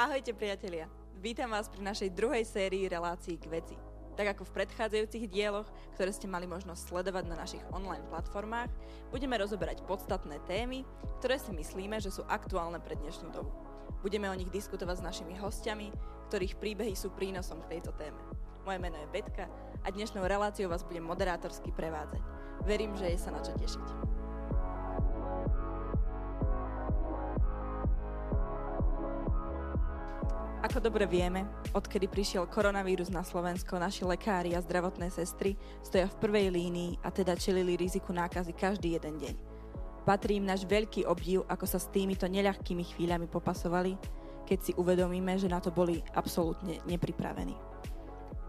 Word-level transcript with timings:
Ahojte 0.00 0.32
priatelia, 0.32 0.88
vítam 1.20 1.52
vás 1.52 1.68
pri 1.68 1.84
našej 1.84 2.16
druhej 2.16 2.40
sérii 2.48 2.88
relácií 2.88 3.36
k 3.36 3.52
veci. 3.52 3.76
Tak 4.16 4.32
ako 4.32 4.48
v 4.48 4.64
predchádzajúcich 4.64 5.28
dieloch, 5.28 5.68
ktoré 5.92 6.08
ste 6.08 6.24
mali 6.24 6.48
možnosť 6.48 6.88
sledovať 6.88 7.28
na 7.28 7.36
našich 7.36 7.60
online 7.68 8.08
platformách, 8.08 8.72
budeme 9.12 9.36
rozoberať 9.36 9.84
podstatné 9.84 10.40
témy, 10.48 10.88
ktoré 11.20 11.36
si 11.36 11.52
myslíme, 11.52 12.00
že 12.00 12.08
sú 12.08 12.24
aktuálne 12.32 12.80
pre 12.80 12.96
dnešnú 12.96 13.28
dobu. 13.28 13.52
Budeme 14.00 14.32
o 14.32 14.38
nich 14.40 14.48
diskutovať 14.48 15.04
s 15.04 15.06
našimi 15.12 15.36
hostiami, 15.36 15.92
ktorých 16.32 16.56
príbehy 16.56 16.96
sú 16.96 17.12
prínosom 17.12 17.60
k 17.68 17.76
tejto 17.76 17.92
téme. 18.00 18.24
Moje 18.64 18.80
meno 18.80 18.96
je 18.96 19.12
Betka 19.12 19.52
a 19.84 19.88
dnešnou 19.92 20.24
reláciou 20.24 20.72
vás 20.72 20.80
budem 20.80 21.04
moderátorsky 21.04 21.76
prevádzať. 21.76 22.24
Verím, 22.64 22.96
že 22.96 23.04
je 23.04 23.20
sa 23.20 23.36
na 23.36 23.44
čo 23.44 23.52
tešiť. 23.52 24.09
Ako 30.60 30.76
dobre 30.76 31.08
vieme, 31.08 31.48
odkedy 31.72 32.04
prišiel 32.04 32.44
koronavírus 32.44 33.08
na 33.08 33.24
Slovensko, 33.24 33.80
naši 33.80 34.04
lekári 34.04 34.52
a 34.52 34.60
zdravotné 34.60 35.08
sestry 35.08 35.56
stoja 35.80 36.04
v 36.04 36.20
prvej 36.20 36.52
línii 36.52 37.00
a 37.00 37.08
teda 37.08 37.32
čelili 37.32 37.80
riziku 37.80 38.12
nákazy 38.12 38.52
každý 38.52 39.00
jeden 39.00 39.16
deň. 39.16 39.34
Patrí 40.04 40.36
im 40.36 40.44
náš 40.44 40.68
veľký 40.68 41.08
obdiv, 41.08 41.48
ako 41.48 41.64
sa 41.64 41.80
s 41.80 41.88
týmito 41.88 42.28
neľahkými 42.28 42.92
chvíľami 42.92 43.24
popasovali, 43.32 43.96
keď 44.44 44.58
si 44.60 44.72
uvedomíme, 44.76 45.32
že 45.40 45.48
na 45.48 45.64
to 45.64 45.72
boli 45.72 46.04
absolútne 46.12 46.76
nepripravení. 46.84 47.56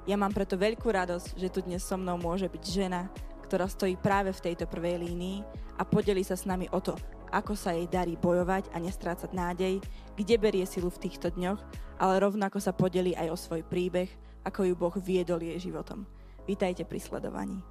Ja 0.03 0.19
mám 0.19 0.35
preto 0.35 0.59
veľkú 0.59 0.91
radosť, 0.91 1.39
že 1.39 1.47
tu 1.47 1.63
dnes 1.63 1.79
so 1.79 1.95
mnou 1.95 2.19
môže 2.19 2.51
byť 2.51 2.63
žena, 2.67 3.07
ktorá 3.47 3.71
stojí 3.71 3.95
práve 3.95 4.35
v 4.35 4.51
tejto 4.51 4.67
prvej 4.67 4.99
línii 4.99 5.47
a 5.79 5.87
podeli 5.87 6.27
sa 6.27 6.35
s 6.35 6.43
nami 6.43 6.67
o 6.75 6.79
to, 6.83 6.91
ako 7.31 7.55
sa 7.55 7.71
jej 7.71 7.87
darí 7.87 8.19
bojovať 8.19 8.75
a 8.75 8.83
nestrácať 8.83 9.31
nádej, 9.31 9.79
kde 10.19 10.35
berie 10.35 10.67
silu 10.67 10.91
v 10.91 11.07
týchto 11.07 11.31
dňoch, 11.31 11.59
ale 12.01 12.17
rovnako 12.17 12.57
sa 12.57 12.73
podeli 12.73 13.13
aj 13.13 13.29
o 13.29 13.37
svoj 13.37 13.61
príbeh, 13.61 14.09
ako 14.41 14.65
ju 14.65 14.73
Boh 14.73 14.95
viedol 14.97 15.45
jej 15.45 15.69
životom. 15.69 16.09
Vítajte 16.49 16.81
pri 16.81 16.97
sledovaní. 16.97 17.61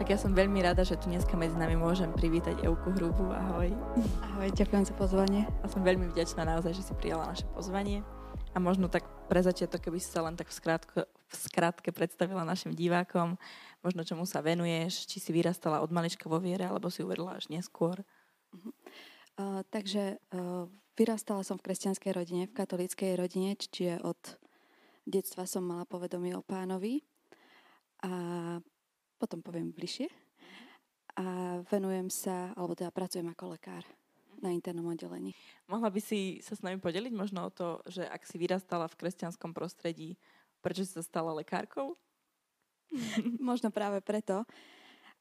Tak 0.00 0.16
ja 0.16 0.16
som 0.16 0.32
veľmi 0.32 0.64
rada, 0.64 0.80
že 0.80 0.96
tu 0.96 1.12
dneska 1.12 1.36
medzi 1.36 1.60
nami 1.60 1.76
môžem 1.76 2.08
privítať 2.16 2.64
Euku 2.64 2.88
Hrubu. 2.96 3.28
Ahoj. 3.28 3.68
Ahoj, 4.32 4.48
ďakujem 4.56 4.88
za 4.88 4.96
pozvanie. 4.96 5.44
A 5.60 5.68
som 5.68 5.84
veľmi 5.84 6.08
vďačná 6.08 6.48
naozaj, 6.48 6.72
že 6.72 6.88
si 6.88 6.96
prijala 6.96 7.28
naše 7.28 7.44
pozvanie. 7.52 8.00
A 8.56 8.62
možno 8.62 8.88
tak 8.88 9.17
pre 9.28 9.44
začiatok, 9.44 9.84
keby 9.84 10.00
si 10.00 10.08
sa 10.08 10.24
len 10.24 10.34
tak 10.34 10.48
v, 10.48 10.56
skrátko, 10.56 11.04
v 11.04 11.34
skrátke 11.36 11.92
predstavila 11.92 12.48
našim 12.48 12.72
divákom, 12.72 13.36
možno 13.84 14.00
čomu 14.02 14.24
sa 14.24 14.40
venuješ, 14.40 15.04
či 15.04 15.20
si 15.20 15.30
vyrastala 15.36 15.84
od 15.84 15.92
malička 15.92 16.26
vo 16.32 16.40
viere, 16.40 16.64
alebo 16.64 16.88
si 16.88 17.04
uvedla 17.04 17.36
až 17.36 17.52
neskôr. 17.52 18.00
Uh-huh. 18.56 18.72
Uh, 19.36 19.60
takže 19.68 20.16
uh, 20.32 20.64
vyrastala 20.96 21.44
som 21.44 21.60
v 21.60 21.68
kresťanskej 21.68 22.10
rodine, 22.16 22.48
v 22.48 22.56
katolíckej 22.56 23.20
rodine, 23.20 23.54
čiže 23.54 24.00
od 24.00 24.18
detstva 25.04 25.44
som 25.44 25.62
mala 25.62 25.84
povedomie 25.84 26.32
o 26.32 26.42
pánovi. 26.42 27.04
A 28.02 28.10
potom 29.20 29.44
poviem 29.44 29.70
bližšie. 29.76 30.08
A 31.18 31.58
venujem 31.68 32.08
sa, 32.08 32.56
alebo 32.56 32.78
teda 32.78 32.94
pracujem 32.94 33.28
ako 33.28 33.58
lekár 33.58 33.84
na 34.38 34.54
internom 34.54 34.90
oddelení. 34.90 35.34
Mohla 35.66 35.90
by 35.90 36.00
si 36.02 36.38
sa 36.42 36.54
s 36.54 36.62
nami 36.62 36.78
podeliť 36.78 37.12
možno 37.14 37.46
o 37.46 37.54
to, 37.54 37.82
že 37.90 38.06
ak 38.06 38.22
si 38.24 38.38
vyrastala 38.38 38.86
v 38.86 38.98
kresťanskom 38.98 39.52
prostredí, 39.54 40.18
prečo 40.62 40.86
si 40.86 40.92
sa 40.94 41.02
stala 41.02 41.34
lekárkou? 41.34 41.98
možno 43.40 43.70
práve 43.70 44.00
preto. 44.00 44.44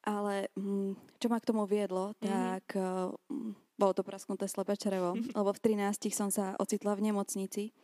Ale 0.07 0.47
mm, 0.55 1.19
čo 1.19 1.27
ma 1.27 1.41
k 1.41 1.47
tomu 1.49 1.67
viedlo, 1.67 2.15
mhm. 2.15 2.23
tak 2.23 2.65
mm-hmm. 2.77 3.53
bolo 3.75 3.93
to 3.93 4.07
prasknuté 4.07 4.47
slepé 4.47 4.79
črevo, 4.79 5.17
lebo 5.37 5.51
v 5.51 5.59
13 5.59 6.07
som 6.13 6.29
sa 6.31 6.55
ocitla 6.61 6.95
v 6.95 7.11
nemocnici. 7.11 7.75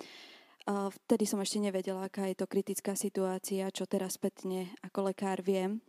Vtedy 0.64 1.28
som 1.28 1.44
ešte 1.44 1.60
nevedela, 1.60 2.08
aká 2.08 2.32
je 2.32 2.40
to 2.40 2.48
kritická 2.48 2.96
situácia, 2.96 3.68
čo 3.68 3.84
teraz 3.84 4.16
spätne 4.16 4.72
ako 4.80 5.12
lekár 5.12 5.44
viem. 5.44 5.84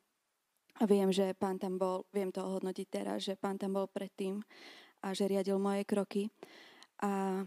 A 0.83 0.91
viem, 0.91 1.15
že 1.15 1.31
pán 1.39 1.63
tam 1.63 1.79
bol, 1.79 2.03
viem 2.11 2.35
to 2.35 2.43
ohodnotiť 2.43 2.87
teraz, 2.91 3.23
že 3.23 3.39
pán 3.39 3.55
tam 3.55 3.79
bol 3.79 3.87
predtým 3.87 4.43
a 5.05 5.13
že 5.13 5.29
riadil 5.29 5.61
moje 5.61 5.85
kroky. 5.85 6.33
A 7.05 7.45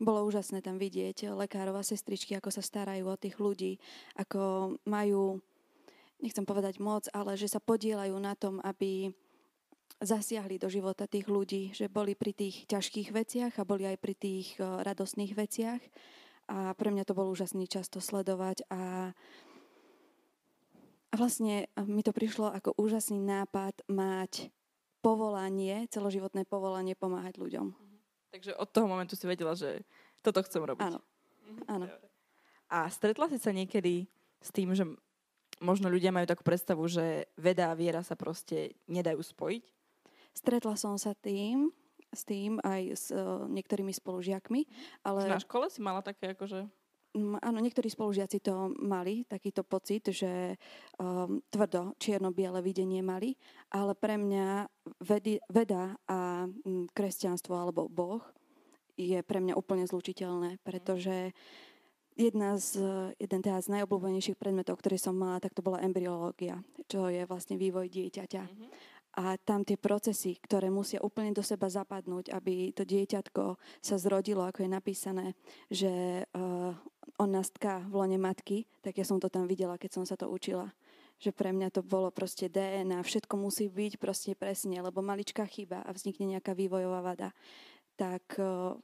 bolo 0.00 0.24
úžasné 0.24 0.64
tam 0.64 0.80
vidieť 0.80 1.36
lekárov 1.36 1.76
a 1.76 1.84
sestričky, 1.84 2.34
ako 2.34 2.50
sa 2.50 2.64
starajú 2.64 3.04
o 3.04 3.20
tých 3.20 3.36
ľudí, 3.38 3.76
ako 4.16 4.74
majú, 4.88 5.38
nechcem 6.24 6.42
povedať 6.42 6.80
moc, 6.80 7.06
ale 7.12 7.36
že 7.36 7.46
sa 7.46 7.62
podielajú 7.62 8.16
na 8.16 8.34
tom, 8.34 8.58
aby 8.64 9.12
zasiahli 10.02 10.58
do 10.58 10.66
života 10.66 11.06
tých 11.06 11.30
ľudí, 11.30 11.70
že 11.70 11.86
boli 11.86 12.18
pri 12.18 12.34
tých 12.34 12.66
ťažkých 12.66 13.14
veciach 13.14 13.52
a 13.60 13.68
boli 13.68 13.86
aj 13.86 13.96
pri 14.02 14.14
tých 14.18 14.58
eh, 14.58 14.64
radostných 14.82 15.32
veciach. 15.36 15.82
A 16.44 16.76
pre 16.76 16.92
mňa 16.92 17.08
to 17.08 17.16
bol 17.16 17.32
úžasný 17.32 17.64
čas 17.64 17.88
to 17.88 18.04
sledovať 18.04 18.68
a 18.68 19.12
a 21.14 21.14
vlastne 21.14 21.70
mi 21.86 22.02
to 22.02 22.10
prišlo 22.10 22.50
ako 22.50 22.74
úžasný 22.74 23.22
nápad 23.22 23.86
mať 23.86 24.50
povolanie, 25.04 25.84
celoživotné 25.92 26.48
povolanie 26.48 26.96
pomáhať 26.96 27.36
ľuďom. 27.36 27.66
Mhm. 27.68 27.96
Takže 28.32 28.56
od 28.56 28.68
toho 28.72 28.88
momentu 28.88 29.14
si 29.14 29.28
vedela, 29.28 29.52
že 29.52 29.84
toto 30.24 30.40
chcem 30.40 30.64
robiť. 30.64 30.80
Áno. 30.80 31.04
Mhm. 31.44 31.62
Áno. 31.68 31.86
A 32.72 32.88
stretla 32.88 33.28
si 33.28 33.36
sa 33.36 33.52
niekedy 33.52 34.08
s 34.40 34.48
tým, 34.48 34.72
že 34.72 34.88
možno 35.60 35.92
ľudia 35.92 36.10
majú 36.10 36.24
takú 36.24 36.42
predstavu, 36.42 36.82
že 36.88 37.28
veda 37.36 37.70
a 37.70 37.78
viera 37.78 38.00
sa 38.00 38.16
proste 38.16 38.74
nedajú 38.88 39.20
spojiť? 39.20 39.64
Stretla 40.34 40.74
som 40.74 40.98
sa 40.98 41.14
tým, 41.14 41.70
s 42.10 42.26
tým 42.26 42.58
aj 42.64 42.82
s 42.90 43.06
uh, 43.14 43.46
niektorými 43.46 43.94
spolužiakmi. 43.94 44.66
Ale... 45.06 45.30
Na 45.30 45.38
škole 45.38 45.70
si 45.70 45.78
mala 45.78 46.02
také 46.02 46.34
akože 46.34 46.66
áno, 47.16 47.58
niektorí 47.62 47.86
spolužiaci 47.86 48.42
to 48.42 48.74
mali, 48.82 49.22
takýto 49.30 49.62
pocit, 49.62 50.10
že 50.10 50.58
um, 50.98 51.38
tvrdo 51.48 51.94
čierno-biele 52.02 52.58
videnie 52.60 53.00
mali, 53.00 53.38
ale 53.70 53.94
pre 53.94 54.18
mňa 54.18 54.66
vedy, 54.98 55.38
veda 55.46 55.94
a 56.10 56.50
kresťanstvo 56.90 57.54
alebo 57.54 57.86
Boh 57.86 58.22
je 58.98 59.22
pre 59.22 59.38
mňa 59.38 59.54
úplne 59.54 59.86
zlučiteľné, 59.86 60.62
pretože 60.62 61.34
jedna 62.14 62.58
z, 62.58 62.78
jeden 63.18 63.40
teda 63.42 63.58
z 63.58 63.68
najobľúbenejších 63.78 64.38
predmetov, 64.38 64.78
ktorý 64.78 64.98
som 64.98 65.18
mala, 65.18 65.42
tak 65.42 65.54
to 65.54 65.66
bola 65.66 65.82
embryológia, 65.82 66.62
čo 66.86 67.10
je 67.10 67.26
vlastne 67.26 67.58
vývoj 67.58 67.90
dieťaťa. 67.90 68.42
Mm-hmm 68.42 68.93
a 69.14 69.38
tam 69.38 69.62
tie 69.62 69.78
procesy, 69.78 70.34
ktoré 70.42 70.74
musia 70.74 70.98
úplne 70.98 71.30
do 71.30 71.42
seba 71.42 71.70
zapadnúť, 71.70 72.34
aby 72.34 72.74
to 72.74 72.82
dieťatko 72.82 73.54
sa 73.78 73.94
zrodilo, 73.94 74.42
ako 74.42 74.66
je 74.66 74.70
napísané, 74.70 75.26
že 75.70 76.26
uh, 76.34 76.74
on 77.22 77.30
nás 77.30 77.46
tká 77.54 77.86
v 77.86 77.94
lone 77.94 78.18
matky, 78.18 78.66
tak 78.82 78.98
ja 78.98 79.06
som 79.06 79.22
to 79.22 79.30
tam 79.30 79.46
videla, 79.46 79.78
keď 79.78 80.02
som 80.02 80.04
sa 80.04 80.18
to 80.18 80.26
učila. 80.26 80.74
Že 81.22 81.30
pre 81.30 81.54
mňa 81.54 81.70
to 81.70 81.86
bolo 81.86 82.10
proste 82.10 82.50
DNA, 82.50 83.06
všetko 83.06 83.38
musí 83.38 83.70
byť 83.70 84.02
proste 84.02 84.34
presne, 84.34 84.82
lebo 84.82 84.98
maličká 84.98 85.46
chyba 85.46 85.86
a 85.86 85.94
vznikne 85.94 86.34
nejaká 86.34 86.50
vývojová 86.50 87.14
vada. 87.14 87.30
Tak 87.94 88.42
uh, 88.42 88.74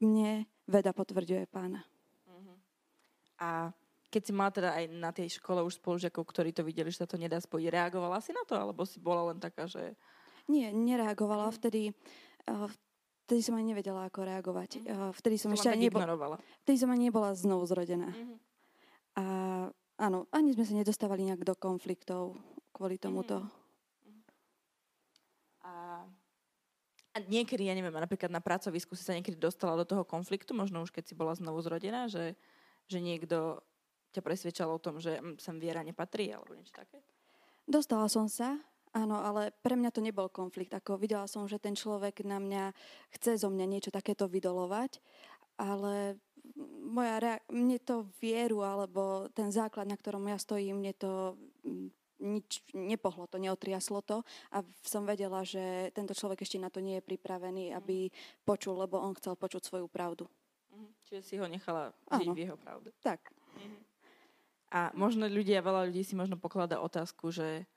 mne 0.00 0.48
veda 0.64 0.96
potvrďuje 0.96 1.52
pána. 1.52 1.84
Uh-huh. 2.24 2.56
A 3.36 3.76
keď 4.12 4.22
si 4.28 4.32
mala 4.36 4.52
teda 4.52 4.76
aj 4.76 4.84
na 4.92 5.08
tej 5.08 5.40
škole 5.40 5.64
už 5.64 5.80
spolužiakov, 5.80 6.28
ktorí 6.28 6.52
to 6.52 6.60
videli, 6.60 6.92
že 6.92 7.00
sa 7.00 7.08
to 7.08 7.16
nedá 7.16 7.40
spojiť, 7.40 7.72
reagovala 7.72 8.20
si 8.20 8.36
na 8.36 8.44
to? 8.44 8.52
Alebo 8.52 8.84
si 8.84 9.00
bola 9.00 9.32
len 9.32 9.40
taká, 9.40 9.64
že... 9.64 9.96
Nie, 10.52 10.68
nereagovala. 10.68 11.48
Mhm. 11.48 11.54
Vtedy, 11.56 11.82
uh, 12.52 12.68
vtedy 13.24 13.40
som 13.40 13.56
ani 13.56 13.72
nevedela, 13.72 14.04
ako 14.04 14.20
reagovať. 14.28 14.84
Uh, 14.84 15.08
vtedy 15.16 15.40
som 15.40 15.48
ešte 15.56 15.72
ani 15.72 15.88
nebola, 15.88 16.36
Vtedy 16.68 16.76
som 16.76 16.92
ani 16.92 17.08
nebola 17.08 17.32
znovu 17.32 17.64
zrodená. 17.64 18.12
Uh-huh. 18.12 18.36
A 19.16 19.24
áno, 19.96 20.28
ani 20.28 20.52
sme 20.52 20.68
sa 20.68 20.76
nedostávali 20.76 21.24
nejak 21.24 21.48
do 21.48 21.56
konfliktov 21.56 22.36
kvôli 22.76 23.00
tomuto. 23.00 23.40
Uh-huh. 23.40 23.60
A 25.64 25.72
a 27.12 27.20
niekedy, 27.28 27.68
ja 27.68 27.76
neviem, 27.76 27.92
napríklad 27.92 28.32
na 28.32 28.40
pracovisku 28.40 28.96
si 28.96 29.04
sa 29.04 29.12
niekedy 29.12 29.36
dostala 29.36 29.76
do 29.76 29.84
toho 29.84 30.00
konfliktu, 30.00 30.56
možno 30.56 30.80
už 30.80 30.96
keď 30.96 31.12
si 31.12 31.14
bola 31.14 31.36
znovu 31.36 31.60
zrodená, 31.60 32.08
že, 32.08 32.40
že 32.88 33.04
niekto 33.04 33.60
ťa 34.12 34.22
presvedčalo 34.22 34.76
o 34.76 34.82
tom, 34.82 35.00
že 35.00 35.18
mm, 35.18 35.40
sem 35.40 35.56
viera 35.56 35.80
nepatrí 35.80 36.28
alebo 36.30 36.52
niečo 36.52 36.76
také? 36.76 37.00
Dostala 37.64 38.06
som 38.12 38.28
sa, 38.28 38.58
áno, 38.92 39.22
ale 39.22 39.54
pre 39.64 39.74
mňa 39.78 39.90
to 39.94 40.04
nebol 40.04 40.28
konflikt. 40.28 40.74
Ako 40.76 41.00
videla 41.00 41.24
som, 41.24 41.48
že 41.48 41.62
ten 41.62 41.72
človek 41.72 42.22
na 42.26 42.36
mňa 42.36 42.64
chce 43.16 43.40
zo 43.40 43.48
mňa 43.48 43.66
niečo 43.66 43.90
takéto 43.90 44.28
vydolovať, 44.28 45.00
ale 45.56 46.20
moja 46.82 47.16
rea- 47.22 47.44
mne 47.48 47.78
to 47.80 48.10
vieru 48.20 48.60
alebo 48.66 49.30
ten 49.32 49.48
základ, 49.48 49.88
na 49.88 49.96
ktorom 49.96 50.26
ja 50.28 50.36
stojím, 50.36 50.82
mne 50.82 50.92
to 50.98 51.38
mm, 51.64 51.88
nič 52.22 52.62
nepohlo 52.70 53.26
to, 53.26 53.36
neotriaslo 53.42 53.98
to 54.02 54.22
a 54.54 54.62
som 54.86 55.02
vedela, 55.02 55.42
že 55.42 55.90
tento 55.90 56.14
človek 56.14 56.46
ešte 56.46 56.62
na 56.62 56.70
to 56.70 56.78
nie 56.78 57.02
je 57.02 57.06
pripravený, 57.06 57.74
aby 57.74 58.10
počul, 58.46 58.78
lebo 58.78 59.02
on 59.02 59.18
chcel 59.18 59.34
počuť 59.34 59.62
svoju 59.66 59.86
pravdu. 59.90 60.30
Mm-hmm. 60.70 60.90
Čiže 61.10 61.20
si 61.22 61.34
ho 61.36 61.46
nechala 61.50 61.90
žiť 62.08 62.28
v 62.30 62.42
jeho 62.46 62.56
pravde. 62.56 62.94
Tak. 63.02 63.34
Mm-hmm. 63.58 63.91
A 64.72 64.88
možno 64.96 65.28
ľudia, 65.28 65.60
veľa 65.60 65.92
ľudí 65.92 66.00
si 66.00 66.16
možno 66.16 66.40
pokladá 66.40 66.80
otázku, 66.80 67.28
že 67.28 67.68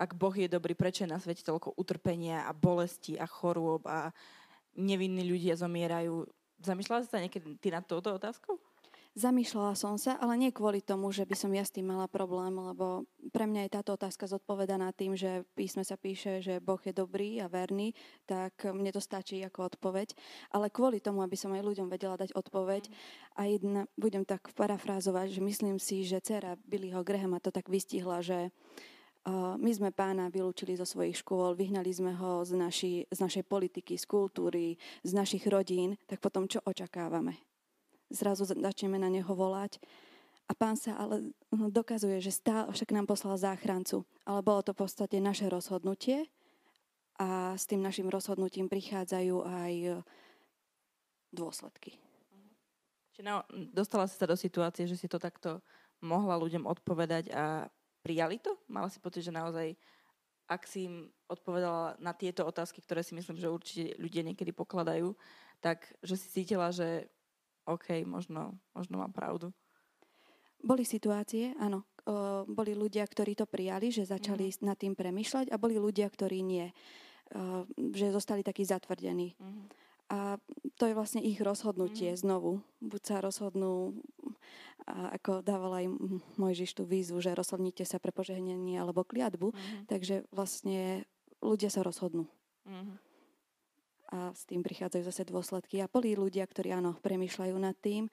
ak 0.00 0.16
Boh 0.16 0.32
je 0.32 0.48
dobrý, 0.48 0.72
prečo 0.72 1.04
je 1.04 1.12
na 1.12 1.20
svete 1.20 1.44
toľko 1.44 1.76
utrpenia 1.76 2.48
a 2.48 2.56
bolesti 2.56 3.20
a 3.20 3.28
chorôb 3.28 3.84
a 3.84 4.08
nevinní 4.78 5.28
ľudia 5.28 5.60
zomierajú. 5.60 6.24
Zamýšľala 6.64 7.04
si 7.04 7.10
sa 7.12 7.20
niekedy 7.20 7.60
ty 7.60 7.68
nad 7.68 7.84
touto 7.84 8.16
otázkou? 8.16 8.56
Zamýšľala 9.18 9.74
som 9.74 9.98
sa, 9.98 10.14
ale 10.22 10.38
nie 10.38 10.54
kvôli 10.54 10.78
tomu, 10.78 11.10
že 11.10 11.26
by 11.26 11.34
som 11.34 11.50
ja 11.50 11.66
s 11.66 11.74
tým 11.74 11.90
mala 11.90 12.06
problém, 12.06 12.54
lebo 12.54 13.02
pre 13.34 13.50
mňa 13.50 13.66
je 13.66 13.74
táto 13.74 13.98
otázka 13.98 14.30
zodpovedaná 14.30 14.94
tým, 14.94 15.18
že 15.18 15.42
písme 15.58 15.82
sa 15.82 15.98
píše, 15.98 16.38
že 16.38 16.62
Boh 16.62 16.78
je 16.78 16.94
dobrý 16.94 17.42
a 17.42 17.50
verný, 17.50 17.98
tak 18.30 18.62
mne 18.70 18.94
to 18.94 19.02
stačí 19.02 19.42
ako 19.42 19.74
odpoveď. 19.74 20.14
Ale 20.54 20.70
kvôli 20.70 21.02
tomu, 21.02 21.26
aby 21.26 21.34
som 21.34 21.50
aj 21.50 21.66
ľuďom 21.66 21.90
vedela 21.90 22.14
dať 22.14 22.30
odpoveď, 22.30 22.94
a 23.34 23.50
jedna, 23.50 23.90
budem 23.98 24.22
tak 24.22 24.54
parafrázovať, 24.54 25.34
že 25.34 25.42
myslím 25.42 25.82
si, 25.82 26.06
že 26.06 26.22
dcera 26.22 26.54
Billyho 26.62 27.02
Grahama 27.02 27.42
to 27.42 27.50
tak 27.50 27.66
vystihla, 27.66 28.22
že 28.22 28.54
my 29.58 29.70
sme 29.74 29.90
pána 29.90 30.30
vylúčili 30.30 30.78
zo 30.78 30.86
svojich 30.86 31.26
škôl, 31.26 31.58
vyhnali 31.58 31.90
sme 31.90 32.14
ho 32.14 32.46
z, 32.46 32.54
naši, 32.54 32.92
z 33.10 33.18
našej 33.18 33.50
politiky, 33.50 33.98
z 33.98 34.06
kultúry, 34.06 34.78
z 35.02 35.10
našich 35.10 35.42
rodín, 35.50 35.98
tak 36.06 36.22
potom 36.22 36.46
čo 36.46 36.62
očakávame? 36.62 37.47
Zrazu 38.08 38.48
začneme 38.48 38.96
na 38.96 39.08
neho 39.12 39.30
volať. 39.30 39.80
A 40.48 40.56
pán 40.56 40.80
sa 40.80 40.96
ale 40.96 41.36
hm, 41.52 41.68
dokazuje, 41.68 42.24
že 42.24 42.32
stále 42.32 42.72
však 42.72 42.90
nám 42.92 43.04
poslal 43.04 43.36
záchrancu. 43.36 44.08
Ale 44.24 44.40
bolo 44.40 44.64
to 44.64 44.72
v 44.72 44.80
podstate 44.84 45.20
naše 45.20 45.48
rozhodnutie 45.52 46.24
a 47.20 47.52
s 47.58 47.68
tým 47.68 47.84
našim 47.84 48.08
rozhodnutím 48.08 48.70
prichádzajú 48.70 49.36
aj 49.44 49.74
e, 49.74 49.90
dôsledky. 51.34 52.00
Čiže 53.12 53.26
no, 53.26 53.42
dostala 53.74 54.06
si 54.06 54.14
sa 54.14 54.30
do 54.30 54.38
situácie, 54.38 54.86
že 54.86 54.94
si 54.94 55.10
to 55.10 55.18
takto 55.18 55.58
mohla 55.98 56.38
ľuďom 56.38 56.64
odpovedať 56.64 57.34
a 57.34 57.66
prijali 58.06 58.38
to? 58.38 58.54
Mala 58.70 58.86
si 58.86 59.02
pocit, 59.02 59.26
že 59.26 59.34
naozaj, 59.34 59.74
ak 60.46 60.62
si 60.64 60.86
im 60.86 61.10
odpovedala 61.26 61.98
na 61.98 62.14
tieto 62.14 62.46
otázky, 62.46 62.78
ktoré 62.80 63.02
si 63.02 63.18
myslím, 63.18 63.36
že 63.36 63.50
určite 63.50 63.98
ľudia 63.98 64.22
niekedy 64.22 64.54
pokladajú, 64.54 65.12
tak 65.58 65.90
že 66.06 66.14
si 66.14 66.30
cítila, 66.30 66.70
že 66.70 67.10
OK, 67.68 68.08
možno, 68.08 68.56
možno 68.72 68.96
mám 68.96 69.12
pravdu. 69.12 69.52
Boli 70.58 70.82
situácie, 70.82 71.54
áno. 71.60 71.86
O, 72.08 72.42
boli 72.48 72.72
ľudia, 72.72 73.04
ktorí 73.04 73.36
to 73.36 73.44
prijali, 73.46 73.92
že 73.92 74.08
začali 74.08 74.48
mm. 74.48 74.64
nad 74.64 74.76
tým 74.80 74.96
premyšľať 74.96 75.52
a 75.52 75.60
boli 75.60 75.76
ľudia, 75.76 76.08
ktorí 76.08 76.40
nie. 76.42 76.72
O, 77.30 77.68
že 77.92 78.10
zostali 78.10 78.42
takí 78.42 78.64
zatvrdení. 78.64 79.36
Mm. 79.38 79.68
A 80.08 80.40
to 80.80 80.88
je 80.88 80.96
vlastne 80.96 81.20
ich 81.20 81.38
rozhodnutie 81.38 82.16
mm. 82.16 82.18
znovu. 82.18 82.64
Buď 82.80 83.02
sa 83.04 83.16
rozhodnú, 83.20 84.00
a 84.88 85.14
ako 85.20 85.44
dával 85.44 85.84
aj 85.84 85.86
Mojžiš 86.40 86.80
tú 86.80 86.88
výzvu, 86.88 87.20
že 87.20 87.36
rozhodnite 87.36 87.84
sa 87.84 88.00
pre 88.00 88.10
požehnenie 88.10 88.80
alebo 88.80 89.06
kliatbu. 89.06 89.52
Mm. 89.52 89.84
Takže 89.86 90.24
vlastne 90.32 91.04
ľudia 91.44 91.68
sa 91.68 91.84
rozhodnú. 91.84 92.26
Mm 92.64 93.07
a 94.08 94.32
s 94.32 94.48
tým 94.48 94.64
prichádzajú 94.64 95.02
zase 95.04 95.22
dôsledky. 95.28 95.84
A 95.84 95.90
boli 95.90 96.16
ľudia, 96.16 96.48
ktorí 96.48 96.72
áno, 96.72 96.96
premýšľajú 97.00 97.56
nad 97.60 97.76
tým. 97.76 98.08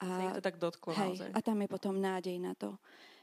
A, 0.00 0.40
to 0.40 0.44
tak 0.44 0.56
dotklo 0.56 0.96
hej, 0.96 1.20
naozaj. 1.20 1.30
A 1.36 1.38
tam 1.44 1.60
je 1.60 1.68
potom 1.68 1.94
nádej 2.00 2.36
na 2.40 2.56
to, 2.56 2.80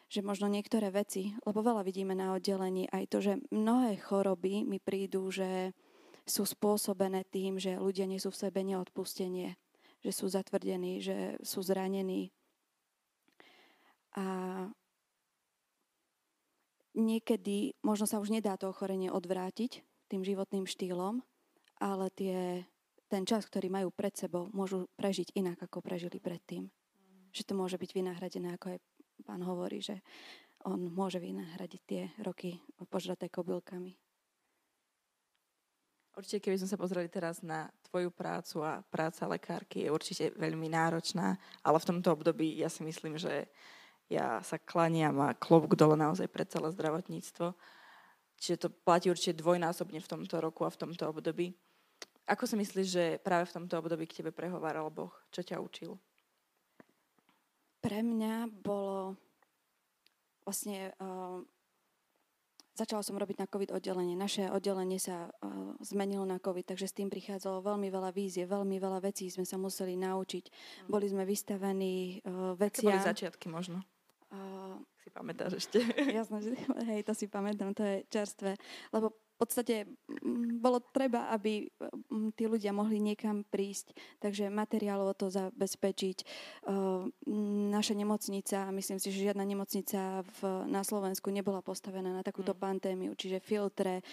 že 0.07 0.21
možno 0.21 0.45
niektoré 0.47 0.93
veci, 0.93 1.33
lebo 1.43 1.65
veľa 1.65 1.81
vidíme 1.81 2.13
na 2.13 2.37
oddelení, 2.37 2.87
aj 2.93 3.03
to, 3.09 3.17
že 3.19 3.33
mnohé 3.49 3.97
choroby 3.99 4.63
mi 4.63 4.77
prídu, 4.77 5.33
že 5.33 5.73
sú 6.23 6.45
spôsobené 6.45 7.25
tým, 7.27 7.57
že 7.57 7.81
ľudia 7.81 8.05
nie 8.05 8.21
sú 8.21 8.29
v 8.29 8.41
sebe 8.47 8.61
neodpustenie, 8.61 9.57
že 10.05 10.11
sú 10.13 10.29
zatvrdení, 10.29 11.01
že 11.01 11.41
sú 11.41 11.65
zranení. 11.65 12.29
A 14.13 14.67
niekedy 16.93 17.73
možno 17.81 18.05
sa 18.05 18.19
už 18.19 18.29
nedá 18.29 18.59
to 18.59 18.69
ochorenie 18.69 19.09
odvrátiť 19.09 19.81
tým 20.11 20.21
životným 20.27 20.67
štýlom, 20.67 21.23
ale 21.81 22.13
tie, 22.13 22.61
ten 23.09 23.25
čas, 23.25 23.49
ktorý 23.49 23.73
majú 23.73 23.89
pred 23.89 24.13
sebou, 24.13 24.53
môžu 24.53 24.85
prežiť 24.93 25.33
inak, 25.33 25.57
ako 25.65 25.81
prežili 25.81 26.21
predtým. 26.21 26.69
Mm. 26.69 27.33
Že 27.33 27.43
to 27.49 27.53
môže 27.57 27.77
byť 27.81 27.91
vynahradené, 27.97 28.53
ako 28.53 28.77
aj 28.77 28.79
pán 29.25 29.41
hovorí, 29.41 29.81
že 29.81 30.05
on 30.61 30.93
môže 30.93 31.17
vynahradiť 31.17 31.81
tie 31.89 32.03
roky 32.21 32.61
požraté 32.85 33.33
kobylkami. 33.33 33.97
Určite, 36.11 36.43
keby 36.43 36.59
sme 36.59 36.69
sa 36.69 36.77
pozreli 36.77 37.07
teraz 37.07 37.39
na 37.39 37.71
tvoju 37.87 38.11
prácu 38.11 38.59
a 38.67 38.83
práca 38.83 39.23
lekárky, 39.31 39.87
je 39.87 39.95
určite 39.95 40.35
veľmi 40.35 40.67
náročná, 40.67 41.39
ale 41.63 41.77
v 41.79 41.87
tomto 41.87 42.11
období 42.11 42.51
ja 42.59 42.67
si 42.67 42.83
myslím, 42.83 43.15
že 43.15 43.47
ja 44.11 44.43
sa 44.43 44.59
klaniam 44.59 45.15
a 45.23 45.31
klobúk 45.31 45.79
dole 45.79 45.95
naozaj 45.95 46.27
pre 46.27 46.43
celé 46.43 46.67
zdravotníctvo. 46.75 47.55
Čiže 48.43 48.67
to 48.67 48.69
platí 48.83 49.07
určite 49.07 49.39
dvojnásobne 49.39 50.03
v 50.03 50.11
tomto 50.11 50.43
roku 50.43 50.67
a 50.67 50.73
v 50.73 50.83
tomto 50.83 51.07
období. 51.07 51.55
Ako 52.31 52.47
si 52.47 52.55
myslíš, 52.55 52.87
že 52.87 53.05
práve 53.19 53.51
v 53.51 53.59
tomto 53.59 53.75
období 53.75 54.07
k 54.07 54.23
tebe 54.23 54.31
prehováral 54.31 54.87
Boh? 54.87 55.11
Čo 55.35 55.43
ťa 55.43 55.59
učil? 55.59 55.99
Pre 57.83 57.99
mňa 57.99 58.47
bolo 58.47 59.19
vlastne... 60.47 60.95
Uh, 60.95 61.43
začala 62.71 63.03
som 63.03 63.19
robiť 63.19 63.43
na 63.43 63.47
COVID 63.51 63.75
oddelenie. 63.75 64.15
Naše 64.15 64.47
oddelenie 64.47 64.95
sa 64.95 65.27
uh, 65.27 65.75
zmenilo 65.83 66.23
na 66.23 66.39
COVID, 66.39 66.71
takže 66.71 66.87
s 66.87 66.95
tým 66.95 67.11
prichádzalo 67.11 67.59
veľmi 67.67 67.91
veľa 67.91 68.15
vízie, 68.15 68.47
veľmi 68.47 68.79
veľa 68.79 69.03
vecí 69.03 69.27
sme 69.27 69.43
sa 69.43 69.59
museli 69.59 69.99
naučiť. 69.99 70.45
Mm. 70.47 70.89
Boli 70.89 71.05
sme 71.11 71.27
vystavení 71.27 72.23
uh, 72.23 72.55
veciam. 72.55 72.95
Aké 72.95 72.95
boli 72.95 73.09
začiatky 73.11 73.45
možno? 73.51 73.83
Uh, 74.31 74.79
si 75.03 75.11
pamätáš 75.11 75.67
ešte? 75.67 75.83
Jasné, 76.17 76.37
že 76.39 76.51
hej, 76.95 77.03
to 77.03 77.11
si 77.11 77.27
pamätám, 77.27 77.75
to 77.75 77.83
je 77.83 78.07
čerstvé. 78.07 78.55
Lebo 78.95 79.19
podstate 79.41 79.89
bolo 80.61 80.77
treba, 80.93 81.33
aby 81.33 81.65
tí 82.37 82.45
ľudia 82.45 82.69
mohli 82.69 83.01
niekam 83.01 83.41
prísť, 83.41 83.97
takže 84.21 84.53
materiálovo 84.53 85.17
to 85.17 85.33
zabezpečiť. 85.33 86.17
Mm, 86.69 87.73
naša 87.73 87.97
nemocnica, 87.97 88.69
myslím 88.69 89.01
si, 89.01 89.09
že 89.09 89.33
žiadna 89.33 89.41
nemocnica 89.41 90.21
v, 90.21 90.69
na 90.69 90.85
Slovensku 90.85 91.33
nebola 91.33 91.65
postavená 91.65 92.13
na 92.13 92.21
takúto 92.21 92.53
mm. 92.53 92.61
pandémiu, 92.61 93.11
čiže 93.17 93.41
filtre, 93.41 94.05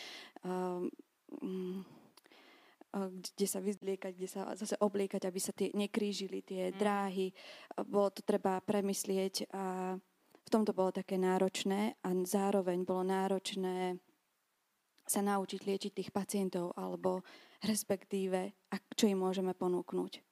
kde 3.12 3.46
sa 3.46 3.60
vyzliekať, 3.60 4.12
kde 4.16 4.28
sa 4.32 4.56
zase 4.56 4.80
obliekať, 4.80 5.28
aby 5.28 5.40
sa 5.40 5.52
tie 5.52 5.68
nekrížili 5.76 6.40
tie 6.40 6.72
mm. 6.72 6.74
dráhy. 6.80 7.36
Bolo 7.84 8.08
to 8.08 8.24
treba 8.24 8.64
premyslieť 8.64 9.52
a 9.52 9.92
v 10.48 10.48
tomto 10.48 10.72
bolo 10.72 10.88
také 10.88 11.20
náročné 11.20 12.00
a 12.00 12.08
zároveň 12.24 12.80
bolo 12.88 13.04
náročné 13.04 14.00
sa 15.08 15.24
naučiť 15.24 15.60
liečiť 15.64 15.92
tých 15.92 16.10
pacientov 16.12 16.76
alebo 16.76 17.24
respektíve, 17.64 18.54
čo 18.94 19.04
im 19.08 19.18
môžeme 19.24 19.56
ponúknuť. 19.56 20.22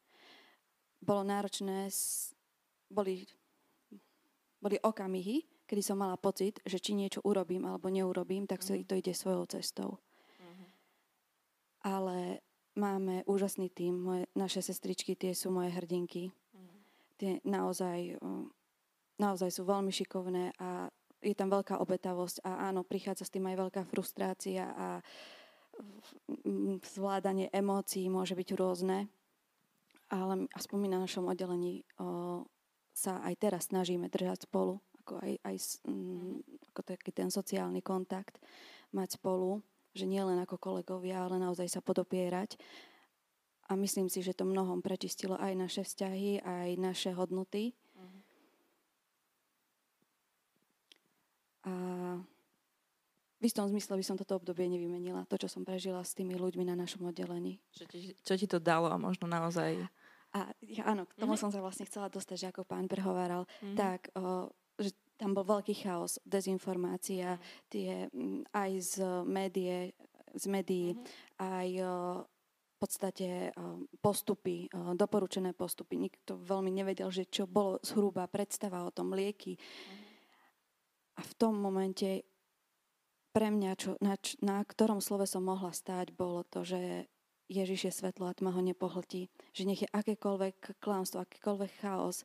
Bolo 1.03 1.23
náročné, 1.27 1.91
boli, 2.91 3.27
boli 4.61 4.77
okamihy, 4.79 5.45
kedy 5.67 5.83
som 5.83 5.99
mala 5.99 6.15
pocit, 6.17 6.63
že 6.63 6.79
či 6.79 6.95
niečo 6.95 7.21
urobím 7.27 7.67
alebo 7.67 7.91
neurobím, 7.91 8.47
tak 8.47 8.63
mm. 8.63 8.87
to 8.87 8.95
ide 8.95 9.13
svojou 9.13 9.45
cestou. 9.51 9.99
Mm. 10.39 10.67
Ale 11.83 12.19
máme 12.79 13.27
úžasný 13.27 13.69
tým, 13.75 13.95
moje, 13.99 14.23
naše 14.39 14.63
sestričky, 14.63 15.19
tie 15.19 15.35
sú 15.35 15.51
moje 15.51 15.75
hrdinky. 15.75 16.31
Mm. 16.55 16.79
Tie 17.19 17.31
naozaj, 17.43 18.23
naozaj 19.19 19.51
sú 19.51 19.67
veľmi 19.67 19.91
šikovné 19.91 20.55
a 20.63 20.91
je 21.25 21.35
tam 21.35 21.49
veľká 21.49 21.81
obetavosť 21.81 22.45
a 22.45 22.71
áno, 22.71 22.85
prichádza 22.85 23.25
s 23.25 23.33
tým 23.33 23.49
aj 23.49 23.57
veľká 23.57 23.83
frustrácia 23.89 24.69
a 24.73 24.87
zvládanie 26.81 27.53
emócií 27.53 28.09
môže 28.09 28.33
byť 28.33 28.49
rôzne, 28.57 29.13
ale 30.09 30.49
aspoň 30.57 30.89
na 30.89 30.99
našom 31.05 31.29
oddelení 31.29 31.85
o, 32.01 32.45
sa 32.97 33.21
aj 33.21 33.35
teraz 33.37 33.69
snažíme 33.69 34.09
držať 34.09 34.49
spolu, 34.49 34.81
ako 35.05 35.21
aj, 35.21 35.33
aj 35.45 35.57
m, 35.85 36.41
ako 36.73 36.81
taký 36.81 37.13
ten 37.13 37.29
sociálny 37.29 37.85
kontakt, 37.85 38.41
mať 38.97 39.21
spolu, 39.21 39.61
že 39.93 40.09
nie 40.09 40.21
len 40.25 40.41
ako 40.41 40.57
kolegovia, 40.57 41.29
ale 41.29 41.37
naozaj 41.37 41.69
sa 41.69 41.85
podopierať. 41.85 42.57
A 43.67 43.75
myslím 43.77 44.07
si, 44.09 44.23
že 44.23 44.33
to 44.33 44.49
mnohom 44.49 44.81
prečistilo 44.81 45.37
aj 45.37 45.53
naše 45.59 45.83
vzťahy, 45.85 46.41
aj 46.41 46.69
naše 46.79 47.11
hodnoty 47.13 47.75
A 51.67 51.75
v 53.37 53.45
istom 53.45 53.69
zmysle 53.69 54.01
by 54.01 54.05
som 54.05 54.17
toto 54.17 54.41
obdobie 54.41 54.65
nevymenila, 54.65 55.29
to, 55.29 55.37
čo 55.37 55.49
som 55.53 55.61
prežila 55.61 56.01
s 56.01 56.17
tými 56.17 56.37
ľuďmi 56.37 56.65
na 56.65 56.73
našom 56.73 57.09
oddelení. 57.09 57.61
Čo 57.73 57.85
ti, 57.85 57.99
čo 58.17 58.35
ti 58.37 58.47
to 58.49 58.57
dalo 58.57 58.89
a 58.89 58.97
možno 58.97 59.29
naozaj... 59.29 59.85
A 60.37 60.53
ja, 60.65 60.89
áno, 60.89 61.05
k 61.05 61.17
tomu 61.17 61.37
mm-hmm. 61.37 61.49
som 61.49 61.51
sa 61.53 61.61
vlastne 61.61 61.85
chcela 61.89 62.13
dostať, 62.13 62.37
že 62.37 62.51
ako 62.53 62.69
pán 62.69 62.89
prehováral, 62.89 63.45
mm-hmm. 63.45 63.77
tak 63.77 64.09
o, 64.17 64.53
že 64.77 64.93
tam 65.17 65.33
bol 65.33 65.45
veľký 65.45 65.73
chaos, 65.81 66.21
dezinformácia, 66.25 67.41
tie 67.73 68.09
aj 68.53 68.71
z 68.81 68.95
médie, 69.25 69.97
z 70.37 70.45
médií, 70.49 70.93
mm-hmm. 70.93 71.41
aj 71.41 71.69
o, 71.81 71.93
v 72.77 72.77
podstate 72.77 73.29
postupy, 74.05 74.69
doporučené 75.01 75.57
postupy. 75.57 75.97
Nikto 75.97 76.37
veľmi 76.37 76.69
nevedel, 76.69 77.09
že 77.09 77.25
čo 77.25 77.49
bolo 77.49 77.81
zhruba 77.81 78.29
predstava 78.29 78.85
o 78.85 78.93
tom 78.93 79.17
lieky. 79.17 79.57
A 81.17 81.25
v 81.25 81.33
tom 81.41 81.57
momente 81.57 82.36
pre 83.37 83.53
mňa, 83.53 83.73
čo, 83.77 84.01
na, 84.01 84.17
na 84.41 84.65
ktorom 84.65 85.05
slove 85.05 85.29
som 85.29 85.45
mohla 85.45 85.69
stáť, 85.69 86.17
bolo 86.17 86.41
to, 86.49 86.65
že 86.65 87.05
Ježiš 87.53 87.81
je 87.85 87.93
svetlo 87.93 88.25
a 88.25 88.33
tma 88.33 88.49
ho 88.49 88.65
nepohltí. 88.65 89.29
Že 89.53 89.63
nech 89.69 89.81
je 89.85 89.93
akékoľvek 89.93 90.81
klamstvo, 90.81 91.21
akýkoľvek 91.21 91.73
chaos, 91.85 92.25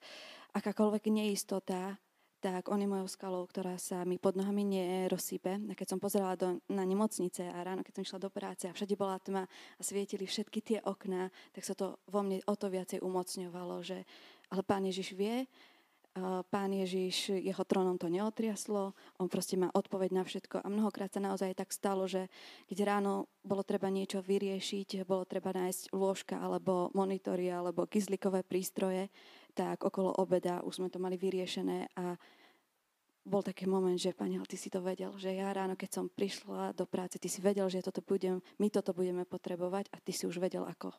akákoľvek 0.55 1.11
neistota, 1.11 1.99
tak 2.39 2.71
on 2.71 2.79
je 2.81 2.89
mojou 2.89 3.05
skalou, 3.11 3.43
ktorá 3.43 3.75
sa 3.75 4.07
mi 4.07 4.17
pod 4.17 4.39
nohami 4.39 4.63
nerozsýpe. 4.63 5.61
A 5.67 5.73
keď 5.75 5.93
som 5.93 5.99
pozerala 5.99 6.39
do, 6.39 6.63
na 6.71 6.87
nemocnice 6.87 7.43
a 7.43 7.59
ráno, 7.59 7.83
keď 7.83 8.01
som 8.01 8.05
išla 8.07 8.19
do 8.25 8.31
práce 8.31 8.65
a 8.65 8.73
všade 8.73 8.95
bola 8.95 9.19
tma 9.19 9.45
a 9.77 9.81
svietili 9.83 10.23
všetky 10.25 10.63
tie 10.63 10.79
okná, 10.79 11.27
tak 11.51 11.67
sa 11.67 11.75
to 11.75 11.99
vo 12.07 12.23
mne 12.23 12.39
o 12.47 12.55
to 12.55 12.71
viacej 12.71 13.03
umocňovalo, 13.03 13.83
že 13.83 14.07
ale 14.47 14.63
Pán 14.63 14.87
Ježiš 14.87 15.13
vie, 15.13 15.45
Pán 16.51 16.75
Ježiš, 16.75 17.31
jeho 17.39 17.63
trónom 17.63 17.95
to 17.95 18.11
neotriaslo, 18.11 18.91
on 19.15 19.31
proste 19.31 19.55
má 19.55 19.71
odpoveď 19.71 20.11
na 20.11 20.27
všetko 20.27 20.59
a 20.59 20.67
mnohokrát 20.67 21.07
sa 21.07 21.23
naozaj 21.23 21.55
tak 21.55 21.71
stalo, 21.71 22.03
že 22.03 22.27
keď 22.67 22.83
ráno 22.83 23.31
bolo 23.47 23.63
treba 23.63 23.87
niečo 23.87 24.19
vyriešiť, 24.19 25.07
bolo 25.07 25.23
treba 25.23 25.55
nájsť 25.55 25.95
lôžka 25.95 26.35
alebo 26.35 26.91
monitory 26.91 27.47
alebo 27.47 27.87
kyzlikové 27.87 28.43
prístroje, 28.43 29.07
tak 29.55 29.87
okolo 29.87 30.11
obeda 30.19 30.59
už 30.67 30.83
sme 30.83 30.91
to 30.91 30.99
mali 30.99 31.15
vyriešené 31.15 31.95
a 31.95 32.19
bol 33.23 33.39
taký 33.39 33.63
moment, 33.63 33.95
že 33.95 34.11
pani, 34.11 34.35
ty 34.43 34.59
si 34.59 34.67
to 34.67 34.83
vedel, 34.83 35.15
že 35.15 35.31
ja 35.31 35.47
ráno, 35.55 35.79
keď 35.79 35.89
som 35.95 36.05
prišla 36.11 36.75
do 36.75 36.83
práce, 36.89 37.23
ty 37.23 37.31
si 37.31 37.39
vedel, 37.39 37.71
že 37.71 37.85
toto 37.85 38.03
budem, 38.03 38.43
my 38.59 38.67
toto 38.67 38.91
budeme 38.91 39.23
potrebovať 39.23 39.87
a 39.93 39.97
ty 40.03 40.11
si 40.11 40.27
už 40.27 40.43
vedel 40.43 40.67
ako. 40.67 40.91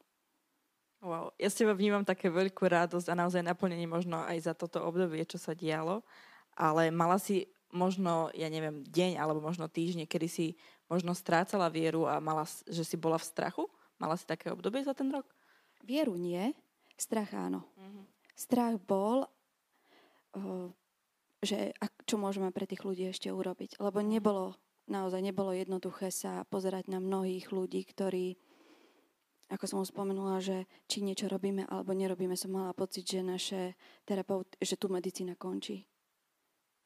Wow, 1.02 1.34
ja 1.34 1.50
s 1.50 1.58
teba 1.58 1.74
vnímam 1.74 2.06
také 2.06 2.30
veľkú 2.30 2.62
radosť 2.62 3.10
a 3.10 3.18
naozaj 3.18 3.42
naplnenie 3.42 3.90
možno 3.90 4.22
aj 4.22 4.38
za 4.46 4.54
toto 4.54 4.78
obdobie, 4.86 5.26
čo 5.26 5.34
sa 5.34 5.50
dialo, 5.50 6.06
ale 6.54 6.94
mala 6.94 7.18
si 7.18 7.50
možno, 7.74 8.30
ja 8.38 8.46
neviem, 8.46 8.86
deň 8.86 9.18
alebo 9.18 9.42
možno 9.42 9.66
týždne, 9.66 10.06
kedy 10.06 10.28
si 10.30 10.46
možno 10.86 11.10
strácala 11.10 11.66
vieru 11.74 12.06
a 12.06 12.22
mala, 12.22 12.46
že 12.70 12.86
si 12.86 12.94
bola 12.94 13.18
v 13.18 13.26
strachu? 13.26 13.66
Mala 13.98 14.14
si 14.14 14.22
také 14.30 14.54
obdobie 14.54 14.86
za 14.86 14.94
ten 14.94 15.10
rok? 15.10 15.26
Vieru 15.82 16.14
nie, 16.14 16.54
strach 16.94 17.34
áno. 17.34 17.66
Mm-hmm. 17.74 18.04
Strach 18.38 18.76
bol, 18.78 19.26
že 21.42 21.74
čo 22.06 22.14
môžeme 22.14 22.54
pre 22.54 22.70
tých 22.70 22.86
ľudí 22.86 23.10
ešte 23.10 23.26
urobiť. 23.34 23.82
Lebo 23.82 23.98
nebolo, 24.06 24.54
naozaj 24.86 25.18
nebolo 25.18 25.50
jednoduché 25.50 26.14
sa 26.14 26.46
pozerať 26.46 26.86
na 26.86 27.02
mnohých 27.02 27.50
ľudí, 27.50 27.82
ktorí 27.90 28.38
ako 29.52 29.64
som 29.68 29.84
spomenula, 29.84 30.40
že 30.40 30.64
či 30.88 31.04
niečo 31.04 31.28
robíme 31.28 31.68
alebo 31.68 31.92
nerobíme, 31.92 32.32
som 32.32 32.56
mala 32.56 32.72
pocit, 32.72 33.04
že 33.04 33.20
naše 33.20 33.76
terapeut, 34.08 34.48
že 34.56 34.80
tu 34.80 34.88
medicína 34.88 35.36
končí. 35.36 35.84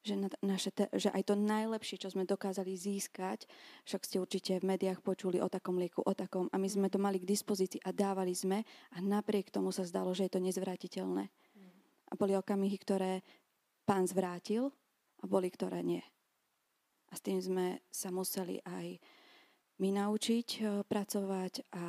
Že, 0.03 0.15
na, 0.19 0.29
naše 0.43 0.71
te, 0.75 0.91
že 0.91 1.11
aj 1.11 1.31
to 1.31 1.35
najlepšie, 1.35 1.99
čo 1.99 2.11
sme 2.11 2.27
dokázali 2.27 2.75
získať, 2.75 3.47
však 3.87 4.01
ste 4.03 4.19
určite 4.19 4.59
v 4.59 4.67
médiách 4.75 5.03
počuli 5.03 5.39
o 5.39 5.47
takom 5.47 5.79
lieku, 5.79 6.03
o 6.03 6.13
takom, 6.15 6.47
a 6.51 6.59
my 6.59 6.67
sme 6.67 6.87
to 6.91 6.99
mali 6.99 7.19
k 7.19 7.27
dispozícii 7.27 7.83
a 7.83 7.91
dávali 7.91 8.31
sme 8.31 8.63
a 8.93 8.97
napriek 8.99 9.51
tomu 9.51 9.71
sa 9.71 9.87
zdalo, 9.87 10.11
že 10.15 10.27
je 10.27 10.33
to 10.35 10.43
nezvrátiteľné. 10.43 11.27
A 12.07 12.13
boli 12.15 12.39
okamihy, 12.39 12.77
ktoré 12.79 13.19
pán 13.83 14.07
zvrátil 14.07 14.71
a 15.19 15.27
boli, 15.27 15.51
ktoré 15.51 15.83
nie. 15.83 16.03
A 17.11 17.13
s 17.15 17.23
tým 17.23 17.39
sme 17.39 17.83
sa 17.91 18.11
museli 18.11 18.59
aj 18.63 18.99
my 19.79 19.89
naučiť 19.93 20.47
eh, 20.61 20.67
pracovať 20.83 21.53
a 21.73 21.83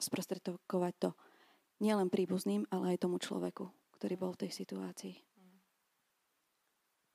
sprostredkovať 0.00 0.94
to 0.98 1.10
nielen 1.80 2.12
príbuzným, 2.12 2.68
ale 2.68 2.96
aj 2.96 3.06
tomu 3.08 3.16
človeku, 3.20 3.68
ktorý 3.96 4.14
bol 4.16 4.32
v 4.36 4.46
tej 4.46 4.52
situácii. 4.52 5.14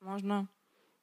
Možno 0.06 0.50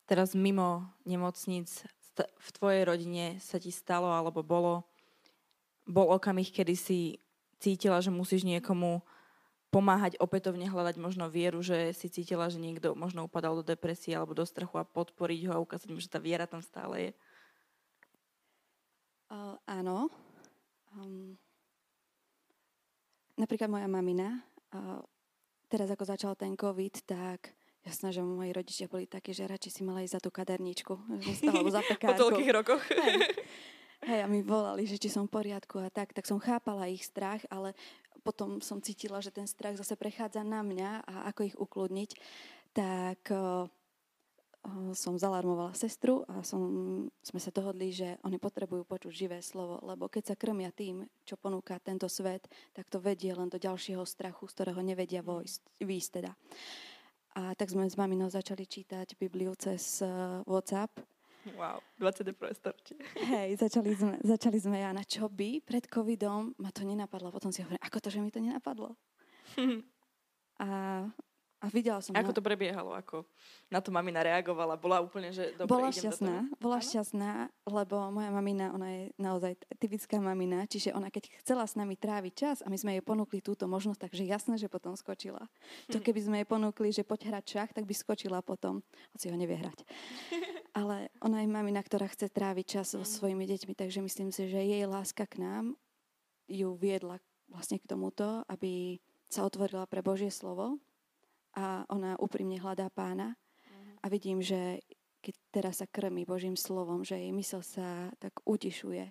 teraz 0.06 0.34
mimo 0.38 0.86
nemocníc 1.02 1.82
v 2.18 2.48
tvojej 2.52 2.82
rodine 2.84 3.40
sa 3.40 3.56
ti 3.56 3.72
stalo 3.72 4.12
alebo 4.12 4.44
bolo, 4.44 4.84
bol 5.88 6.12
okamih, 6.12 6.52
kedy 6.52 6.74
si 6.76 6.98
cítila, 7.56 8.02
že 8.04 8.12
musíš 8.12 8.44
niekomu 8.44 9.00
pomáhať 9.72 10.20
opätovne 10.20 10.68
hľadať 10.68 11.00
možno 11.00 11.32
vieru, 11.32 11.64
že 11.64 11.96
si 11.96 12.12
cítila, 12.12 12.52
že 12.52 12.60
niekto 12.60 12.92
možno 12.92 13.24
upadal 13.24 13.56
do 13.56 13.64
depresie 13.64 14.12
alebo 14.12 14.36
do 14.36 14.44
strachu 14.44 14.76
a 14.76 14.84
podporiť 14.84 15.48
ho 15.48 15.52
a 15.56 15.62
ukázať 15.64 15.88
mu, 15.88 15.96
že 15.96 16.12
tá 16.12 16.20
viera 16.20 16.44
tam 16.44 16.60
stále 16.60 16.96
je? 17.00 17.10
Uh, 19.32 19.56
áno. 19.64 20.12
Um, 20.92 21.40
napríklad 23.42 23.66
moja 23.66 23.90
mamina, 23.90 24.38
teraz 25.66 25.90
ako 25.90 26.04
začal 26.06 26.32
ten 26.38 26.54
COVID, 26.54 27.02
tak 27.02 27.50
Jasné, 27.82 28.14
že 28.14 28.22
moji 28.22 28.54
rodičia 28.54 28.86
boli 28.86 29.10
takí, 29.10 29.34
že 29.34 29.42
radšej 29.42 29.72
si 29.74 29.82
mala 29.82 30.06
ísť 30.06 30.14
za 30.14 30.20
tú 30.22 30.30
kaderníčku, 30.30 30.94
alebo 31.50 31.66
za 31.66 31.82
pekárku. 31.82 32.14
po 32.14 32.22
toľkých 32.30 32.52
rokoch. 32.54 32.82
Hej. 32.94 33.14
Hej, 34.06 34.20
a 34.22 34.26
mi 34.30 34.42
volali, 34.42 34.86
že 34.86 35.02
či 35.02 35.10
som 35.10 35.26
v 35.26 35.34
poriadku 35.34 35.82
a 35.82 35.90
tak, 35.90 36.14
tak 36.14 36.26
som 36.26 36.38
chápala 36.38 36.86
ich 36.86 37.02
strach, 37.02 37.42
ale 37.50 37.74
potom 38.22 38.62
som 38.62 38.78
cítila, 38.78 39.18
že 39.18 39.34
ten 39.34 39.50
strach 39.50 39.74
zase 39.74 39.98
prechádza 39.98 40.46
na 40.46 40.62
mňa 40.62 41.02
a 41.02 41.14
ako 41.34 41.40
ich 41.42 41.56
ukludniť, 41.58 42.10
tak 42.70 43.18
som 44.94 45.18
zalarmovala 45.18 45.74
sestru 45.74 46.22
a 46.30 46.46
som, 46.46 46.62
sme 47.18 47.40
sa 47.42 47.50
dohodli, 47.50 47.90
že 47.90 48.14
oni 48.22 48.38
potrebujú 48.38 48.86
počuť 48.86 49.12
živé 49.12 49.38
slovo, 49.42 49.82
lebo 49.82 50.06
keď 50.06 50.32
sa 50.32 50.38
krmia 50.38 50.70
tým, 50.70 51.02
čo 51.26 51.34
ponúka 51.34 51.82
tento 51.82 52.06
svet, 52.06 52.46
tak 52.70 52.86
to 52.86 53.02
vedie 53.02 53.34
len 53.34 53.50
do 53.50 53.58
ďalšieho 53.58 54.06
strachu, 54.06 54.46
z 54.46 54.54
ktorého 54.54 54.80
nevedia 54.86 55.18
vojsť, 55.18 55.82
výjsť 55.82 56.10
teda. 56.14 56.32
A 57.32 57.56
tak 57.58 57.74
sme 57.74 57.88
s 57.88 57.98
maminou 57.98 58.30
začali 58.30 58.62
čítať 58.62 59.18
Bibliu 59.18 59.56
cez 59.58 60.04
WhatsApp. 60.46 60.94
Wow, 61.58 61.82
21. 61.98 62.54
storočie. 62.54 63.02
Hej, 63.34 63.58
začali 63.58 63.90
sme, 63.98 64.14
začali 64.22 64.58
sme 64.62 64.78
ja 64.78 64.94
na 64.94 65.02
čo 65.02 65.26
by 65.26 65.58
pred 65.58 65.90
covidom, 65.90 66.54
ma 66.62 66.70
to 66.70 66.86
nenapadlo. 66.86 67.34
Potom 67.34 67.50
si 67.50 67.66
hovorím, 67.66 67.82
ako 67.82 67.98
to, 67.98 68.08
že 68.14 68.22
mi 68.22 68.30
to 68.30 68.38
nenapadlo? 68.38 68.94
a 70.62 70.68
a 71.62 71.70
videla 71.70 72.02
som... 72.02 72.10
Ako 72.18 72.34
to 72.34 72.42
prebiehalo? 72.42 72.90
Ako 72.90 73.22
na 73.70 73.78
to 73.78 73.94
mamina 73.94 74.18
reagovala? 74.18 74.74
Bola 74.74 74.98
úplne, 74.98 75.30
že 75.30 75.54
dobre, 75.54 75.78
Bola 75.78 75.94
šťastná. 75.94 76.34
Bola 76.58 76.82
ano? 76.82 76.86
šťastná, 76.90 77.30
lebo 77.70 77.96
moja 78.10 78.30
mamina, 78.34 78.74
ona 78.74 78.88
je 78.90 79.02
naozaj 79.14 79.54
typická 79.78 80.18
mamina, 80.18 80.66
čiže 80.66 80.90
ona 80.90 81.06
keď 81.06 81.30
chcela 81.38 81.62
s 81.62 81.78
nami 81.78 81.94
tráviť 81.94 82.32
čas 82.34 82.56
a 82.60 82.68
my 82.68 82.74
sme 82.74 82.98
jej 82.98 83.04
ponúkli 83.06 83.38
túto 83.38 83.70
možnosť, 83.70 84.10
takže 84.10 84.26
jasné, 84.26 84.58
že 84.58 84.66
potom 84.66 84.98
skočila. 84.98 85.46
To 85.94 86.02
hm. 86.02 86.04
keby 86.04 86.20
sme 86.26 86.36
jej 86.42 86.48
ponúkli, 86.50 86.90
že 86.90 87.06
poď 87.06 87.30
hrať 87.30 87.44
šach, 87.46 87.70
tak 87.70 87.86
by 87.86 87.94
skočila 87.94 88.42
potom, 88.42 88.82
hoci 89.14 89.30
ho 89.30 89.36
nevie 89.38 89.54
hrať. 89.54 89.86
Ale 90.82 91.14
ona 91.22 91.46
je 91.46 91.48
mamina, 91.48 91.78
ktorá 91.78 92.10
chce 92.10 92.26
tráviť 92.26 92.66
čas 92.66 92.98
so 92.98 93.06
svojimi 93.06 93.46
deťmi, 93.46 93.78
takže 93.78 94.02
myslím 94.02 94.34
si, 94.34 94.50
že 94.50 94.58
jej 94.58 94.82
láska 94.82 95.30
k 95.30 95.38
nám 95.38 95.78
ju 96.50 96.74
viedla 96.74 97.22
vlastne 97.46 97.78
k 97.78 97.86
tomuto, 97.86 98.42
aby 98.50 98.98
sa 99.30 99.46
otvorila 99.46 99.86
pre 99.86 100.02
Božie 100.02 100.28
slovo 100.28 100.82
a 101.52 101.84
ona 101.92 102.16
úprimne 102.16 102.56
hľadá 102.56 102.88
pána 102.88 103.36
a 104.02 104.06
vidím, 104.08 104.42
že 104.42 104.82
keď 105.22 105.34
teraz 105.54 105.74
sa 105.78 105.86
krmi 105.86 106.26
Božím 106.26 106.58
slovom, 106.58 107.06
že 107.06 107.14
jej 107.14 107.30
mysl 107.30 107.62
sa 107.62 108.10
tak 108.18 108.34
utišuje 108.42 109.06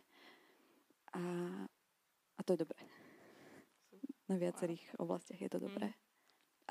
a, 1.15 1.23
a 2.35 2.41
to 2.43 2.53
je 2.53 2.61
dobré. 2.67 2.81
Na 4.27 4.35
viacerých 4.35 4.83
oblastiach 4.99 5.39
je 5.39 5.51
to 5.51 5.59
mhm. 5.59 5.65
dobré. 5.71 5.89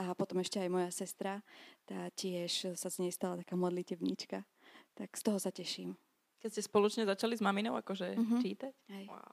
A 0.01 0.17
potom 0.17 0.41
ešte 0.41 0.57
aj 0.57 0.71
moja 0.73 0.89
sestra, 0.89 1.45
tá 1.85 2.09
tiež 2.17 2.73
sa 2.73 2.89
z 2.89 3.05
nej 3.05 3.13
stala 3.13 3.37
taká 3.37 3.53
modlitevníčka. 3.53 4.49
Tak 4.97 5.13
z 5.13 5.23
toho 5.23 5.37
sa 5.37 5.53
teším. 5.53 5.93
Keď 6.41 6.57
ste 6.57 6.63
spoločne 6.65 7.05
začali 7.05 7.37
s 7.37 7.45
maminou 7.45 7.77
akože 7.77 8.17
uh-huh. 8.17 8.41
čítať? 8.41 8.73
Hej. 8.89 9.13
Wow. 9.13 9.29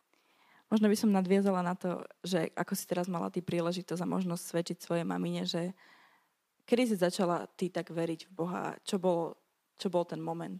Možno 0.67 0.91
by 0.91 0.98
som 1.00 1.15
nadviezala 1.15 1.63
na 1.63 1.72
to, 1.79 2.03
že 2.20 2.51
ako 2.51 2.75
si 2.75 2.84
teraz 2.84 3.08
mala 3.08 3.32
ty 3.32 3.39
príležitosť 3.39 4.03
a 4.03 4.12
možnosť 4.12 4.44
svedčiť 4.44 4.77
svojej 4.84 5.08
mamine, 5.08 5.48
že 5.48 5.72
Kedy 6.67 6.83
si 6.83 6.95
začala 7.00 7.47
ty 7.55 7.71
tak 7.71 7.95
veriť 7.95 8.27
v 8.27 8.31
Boha? 8.36 8.75
Čo 8.83 9.00
bol, 9.00 9.39
čo 9.79 9.88
bol 9.88 10.03
ten 10.03 10.19
moment? 10.19 10.59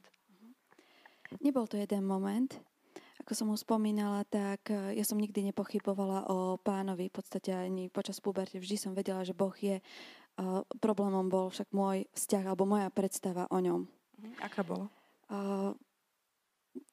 Nebol 1.44 1.68
to 1.68 1.76
jeden 1.76 2.08
moment. 2.08 2.56
Ako 3.20 3.36
som 3.36 3.52
už 3.52 3.68
spomínala, 3.68 4.24
tak 4.24 4.72
eh, 4.72 4.96
ja 4.96 5.04
som 5.04 5.20
nikdy 5.20 5.52
nepochybovala 5.52 6.32
o 6.32 6.56
pánovi. 6.64 7.12
V 7.12 7.16
podstate 7.20 7.52
ani 7.52 7.92
počas 7.92 8.24
puberte 8.24 8.56
vždy 8.56 8.80
som 8.80 8.96
vedela, 8.96 9.28
že 9.28 9.36
Boh 9.36 9.52
je. 9.52 9.84
Uh, 10.38 10.62
problémom 10.78 11.34
bol 11.34 11.50
však 11.50 11.74
môj 11.74 12.06
vzťah 12.14 12.54
alebo 12.54 12.70
moja 12.70 12.94
predstava 12.94 13.50
o 13.50 13.58
ňom. 13.58 13.90
Mhm. 14.22 14.38
Aká 14.46 14.62
bola? 14.62 14.86
Uh, 15.28 15.74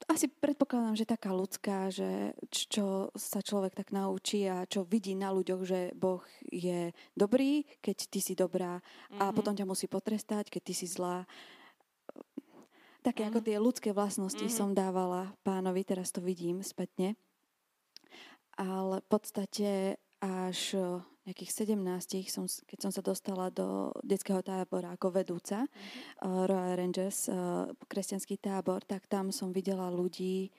asi 0.09 0.29
predpokladám, 0.29 0.97
že 0.97 1.09
taká 1.09 1.33
ľudská, 1.33 1.88
že 1.88 2.37
čo 2.50 3.09
sa 3.17 3.41
človek 3.41 3.75
tak 3.75 3.91
naučí 3.91 4.45
a 4.45 4.69
čo 4.69 4.85
vidí 4.85 5.17
na 5.17 5.33
ľuďoch, 5.33 5.62
že 5.64 5.81
Boh 5.97 6.23
je 6.49 6.93
dobrý, 7.17 7.64
keď 7.81 7.97
ty 8.09 8.21
si 8.21 8.35
dobrá 8.37 8.81
mm-hmm. 8.81 9.21
a 9.21 9.25
mhm. 9.31 9.35
potom 9.35 9.55
ťa 9.57 9.69
musí 9.69 9.87
potrestať, 9.88 10.53
keď 10.53 10.62
ty 10.62 10.75
si 10.76 10.87
zlá. 10.87 11.25
Také 13.05 13.25
mm-hmm. 13.25 13.37
ako 13.37 13.41
tie 13.45 13.57
ľudské 13.61 13.91
vlastnosti 13.93 14.45
mm-hmm. 14.45 14.61
som 14.61 14.76
dávala 14.76 15.33
pánovi, 15.45 15.85
teraz 15.85 16.12
to 16.12 16.25
vidím 16.25 16.64
spätne. 16.64 17.17
ale 18.55 19.03
v 19.03 19.09
podstate 19.11 19.71
až 20.23 20.76
nejakých 21.25 21.64
17, 21.73 22.28
som, 22.28 22.45
keď 22.45 22.78
som 22.78 22.93
sa 22.93 23.00
dostala 23.00 23.49
do 23.49 23.88
detského 24.04 24.45
tábora 24.45 24.93
ako 24.93 25.09
vedúca 25.09 25.64
mm-hmm. 25.64 26.21
uh, 26.21 26.45
Royal 26.45 26.76
Rangers, 26.76 27.33
uh, 27.33 27.69
kresťanský 27.88 28.37
tábor, 28.37 28.85
tak 28.85 29.09
tam 29.09 29.33
som 29.33 29.49
videla 29.49 29.88
ľudí, 29.88 30.52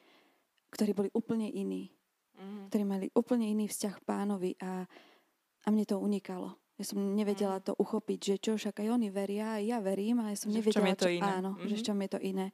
ktorí 0.74 0.92
boli 0.98 1.10
úplne 1.14 1.46
iní. 1.54 1.94
Mm-hmm. 2.36 2.66
Ktorí 2.74 2.84
mali 2.84 3.06
úplne 3.14 3.46
iný 3.46 3.70
vzťah 3.70 3.96
pánovi 4.04 4.58
a, 4.60 4.84
a 5.64 5.68
mne 5.70 5.86
to 5.86 6.02
unikalo. 6.02 6.58
Ja 6.76 6.84
som 6.84 7.00
nevedela 7.14 7.62
mm-hmm. 7.62 7.70
to 7.72 7.74
uchopiť, 7.78 8.20
že 8.20 8.36
čo, 8.42 8.52
však 8.58 8.82
aj 8.82 8.90
oni 8.90 9.08
veria, 9.14 9.62
aj 9.62 9.64
ja 9.64 9.78
verím, 9.80 10.26
ale 10.26 10.34
ja 10.34 10.40
som 10.42 10.50
že 10.52 10.60
nevedela, 10.60 10.92
je 10.92 10.98
to 10.98 11.08
čo, 11.08 11.14
iné. 11.14 11.32
áno, 11.40 11.52
mm-hmm. 11.56 11.70
že 11.70 11.76
v 11.78 11.86
čom 11.86 11.98
je 12.02 12.10
to 12.10 12.20
iné. 12.20 12.48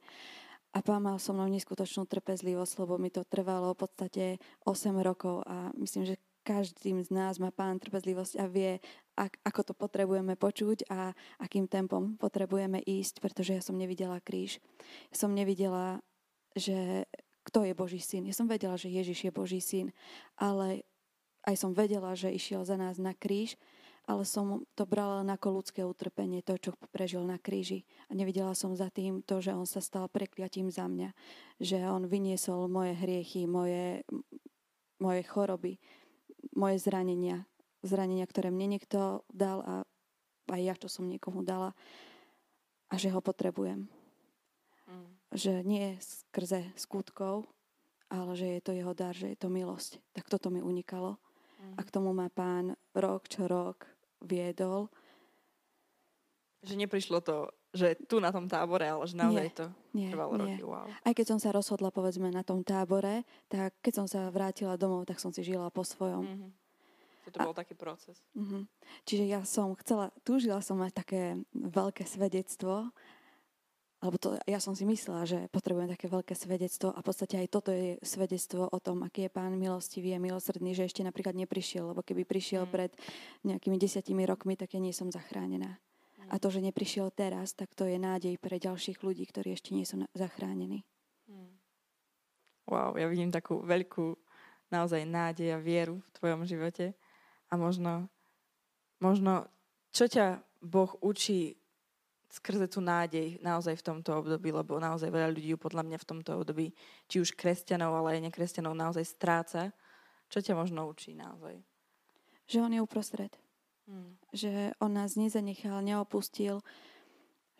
A 0.72 0.78
pán 0.80 1.04
mal 1.04 1.20
so 1.20 1.36
mnou 1.36 1.52
neskutočnú 1.52 2.08
trpezlivosť, 2.08 2.72
lebo 2.80 2.96
mi 2.96 3.12
to 3.12 3.28
trvalo 3.28 3.76
v 3.76 3.80
podstate 3.84 4.24
8 4.64 5.04
rokov 5.04 5.44
a 5.44 5.68
myslím, 5.76 6.08
že 6.08 6.16
každým 6.42 7.02
z 7.02 7.10
nás 7.14 7.38
má 7.38 7.54
pán 7.54 7.78
trpezlivosť 7.78 8.34
a 8.42 8.44
vie, 8.50 8.82
ak, 9.14 9.38
ako 9.46 9.60
to 9.70 9.74
potrebujeme 9.74 10.34
počuť 10.34 10.90
a 10.90 11.14
akým 11.38 11.70
tempom 11.70 12.18
potrebujeme 12.18 12.82
ísť, 12.82 13.22
pretože 13.22 13.54
ja 13.56 13.62
som 13.62 13.78
nevidela 13.78 14.18
kríž. 14.18 14.58
Ja 15.14 15.16
som 15.16 15.32
nevidela, 15.32 16.02
že 16.58 17.06
kto 17.46 17.66
je 17.66 17.74
Boží 17.74 18.00
syn. 18.02 18.26
Ja 18.26 18.34
som 18.34 18.46
vedela, 18.46 18.78
že 18.78 18.90
Ježiš 18.90 19.26
je 19.26 19.32
Boží 19.34 19.58
syn, 19.58 19.90
ale 20.38 20.86
aj 21.42 21.58
som 21.58 21.74
vedela, 21.74 22.14
že 22.14 22.30
išiel 22.30 22.62
za 22.62 22.78
nás 22.78 23.02
na 23.02 23.14
kríž, 23.14 23.58
ale 24.06 24.26
som 24.26 24.66
to 24.74 24.82
brala 24.82 25.22
ako 25.22 25.62
ľudské 25.62 25.86
utrpenie, 25.86 26.42
to, 26.42 26.58
čo 26.58 26.74
prežil 26.90 27.22
na 27.22 27.38
kríži. 27.38 27.86
A 28.10 28.18
nevidela 28.18 28.50
som 28.58 28.74
za 28.74 28.90
tým 28.90 29.22
to, 29.22 29.38
že 29.38 29.54
on 29.54 29.66
sa 29.66 29.78
stal 29.78 30.10
prekliatím 30.10 30.74
za 30.74 30.90
mňa. 30.90 31.14
Že 31.62 31.78
on 31.86 32.02
vyniesol 32.10 32.66
moje 32.66 32.98
hriechy, 32.98 33.46
moje, 33.46 34.02
moje 34.98 35.22
choroby, 35.22 35.78
moje 36.52 36.80
zranenia, 36.80 37.44
zranenia, 37.82 38.28
ktoré 38.28 38.52
mne 38.52 38.78
niekto 38.78 39.26
dal 39.32 39.58
a 39.64 39.74
aj 40.52 40.60
ja, 40.60 40.74
čo 40.76 40.88
som 40.92 41.08
niekomu 41.08 41.40
dala 41.46 41.72
a 42.92 42.94
že 43.00 43.08
ho 43.08 43.24
potrebujem. 43.24 43.88
Mm. 44.84 45.10
Že 45.32 45.52
nie 45.64 45.96
skrze 46.00 46.68
skutkov, 46.76 47.48
ale 48.12 48.36
že 48.36 48.46
je 48.58 48.60
to 48.60 48.72
jeho 48.76 48.92
dar, 48.92 49.16
že 49.16 49.32
je 49.32 49.38
to 49.40 49.48
milosť. 49.48 49.96
Tak 50.12 50.28
toto 50.28 50.52
mi 50.52 50.60
unikalo. 50.60 51.16
Mm. 51.62 51.74
A 51.78 51.80
k 51.80 51.92
tomu 51.94 52.12
ma 52.12 52.28
pán 52.28 52.76
rok 52.92 53.32
čo 53.32 53.48
rok 53.48 53.88
viedol. 54.20 54.92
Že 56.62 56.84
neprišlo 56.84 57.24
to, 57.24 57.48
že 57.72 57.96
tu 58.04 58.20
na 58.20 58.28
tom 58.28 58.44
tábore, 58.44 58.84
ale 58.84 59.08
že 59.08 59.16
naozaj 59.16 59.46
nie, 59.48 59.56
to 59.56 59.66
nie, 59.96 60.08
trvalo 60.12 60.36
nie. 60.36 60.60
roky. 60.60 60.62
Wow. 60.62 60.86
Aj 60.92 61.12
keď 61.16 61.26
som 61.34 61.38
sa 61.40 61.50
rozhodla, 61.56 61.88
povedzme, 61.88 62.28
na 62.28 62.44
tom 62.44 62.60
tábore, 62.60 63.24
tak 63.48 63.72
keď 63.80 63.92
som 64.04 64.06
sa 64.06 64.28
vrátila 64.28 64.76
domov, 64.76 65.08
tak 65.08 65.16
som 65.16 65.32
si 65.32 65.40
žila 65.40 65.72
po 65.72 65.80
svojom. 65.80 66.24
Mm-hmm. 66.28 66.50
To 67.32 67.38
bol 67.48 67.56
taký 67.56 67.72
proces. 67.72 68.20
Mm-hmm. 68.36 68.62
Čiže 69.08 69.24
ja 69.24 69.40
som 69.48 69.72
chcela, 69.80 70.12
túžila 70.20 70.60
som 70.60 70.76
mať 70.76 70.92
také 71.00 71.22
veľké 71.54 72.04
svedectvo, 72.04 72.92
alebo 74.02 74.18
to, 74.18 74.34
ja 74.50 74.58
som 74.58 74.74
si 74.74 74.82
myslela, 74.82 75.22
že 75.22 75.46
potrebujem 75.54 75.86
také 75.86 76.10
veľké 76.10 76.34
svedectvo 76.34 76.90
a 76.90 76.98
v 76.98 77.06
podstate 77.06 77.38
aj 77.38 77.48
toto 77.54 77.70
je 77.70 78.02
svedectvo 78.02 78.66
o 78.66 78.78
tom, 78.82 79.06
aký 79.06 79.30
je 79.30 79.30
pán 79.30 79.54
milostivý 79.54 80.10
a 80.12 80.18
milosrdný, 80.18 80.74
že 80.74 80.90
ešte 80.90 81.06
napríklad 81.06 81.38
neprišiel, 81.38 81.94
lebo 81.94 82.02
keby 82.02 82.26
prišiel 82.26 82.66
mm. 82.66 82.70
pred 82.74 82.90
nejakými 83.46 83.78
desiatimi 83.78 84.26
rokmi, 84.26 84.58
tak 84.58 84.74
ja 84.74 84.82
nie 84.82 84.90
som 84.90 85.06
zachránená. 85.06 85.78
A 86.32 86.40
to, 86.40 86.48
že 86.48 86.64
neprišiel 86.64 87.12
teraz, 87.12 87.52
tak 87.52 87.76
to 87.76 87.84
je 87.84 88.00
nádej 88.00 88.40
pre 88.40 88.56
ďalších 88.56 89.04
ľudí, 89.04 89.28
ktorí 89.28 89.52
ešte 89.52 89.76
nie 89.76 89.84
sú 89.84 90.00
zachránení. 90.16 90.88
Hmm. 91.28 91.60
Wow, 92.64 92.96
ja 92.96 93.04
vidím 93.04 93.28
takú 93.28 93.60
veľkú 93.60 94.16
naozaj 94.72 95.04
nádej 95.04 95.52
a 95.52 95.60
vieru 95.60 96.00
v 96.00 96.10
tvojom 96.16 96.48
živote. 96.48 96.96
A 97.52 97.60
možno, 97.60 98.08
možno 98.96 99.44
čo 99.92 100.08
ťa 100.08 100.40
Boh 100.64 100.88
učí 101.04 101.60
skrze 102.32 102.64
tú 102.64 102.80
nádej 102.80 103.36
naozaj 103.44 103.76
v 103.76 103.86
tomto 103.92 104.24
období, 104.24 104.56
lebo 104.56 104.80
naozaj 104.80 105.12
veľa 105.12 105.36
ľudí 105.36 105.52
podľa 105.60 105.84
mňa 105.84 105.98
v 106.00 106.08
tomto 106.08 106.40
období, 106.40 106.72
či 107.12 107.20
už 107.20 107.36
kresťanov, 107.36 107.92
ale 107.92 108.16
aj 108.16 108.32
nekresťanov, 108.32 108.72
naozaj 108.72 109.04
stráca. 109.04 109.68
Čo 110.32 110.40
ťa 110.40 110.56
možno 110.56 110.88
učí 110.88 111.12
naozaj? 111.12 111.60
Že 112.48 112.58
on 112.64 112.72
je 112.72 112.80
uprostred. 112.80 113.41
Hmm. 113.92 114.16
Že 114.32 114.72
on 114.80 114.96
nás 114.96 115.20
nezanechal, 115.20 115.84
neopustil. 115.84 116.64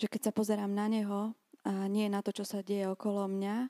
Že 0.00 0.06
keď 0.08 0.20
sa 0.24 0.32
pozerám 0.32 0.72
na 0.72 0.88
neho 0.88 1.36
a 1.68 1.84
nie 1.92 2.08
na 2.08 2.24
to, 2.24 2.32
čo 2.32 2.48
sa 2.48 2.64
deje 2.64 2.88
okolo 2.88 3.28
mňa, 3.28 3.68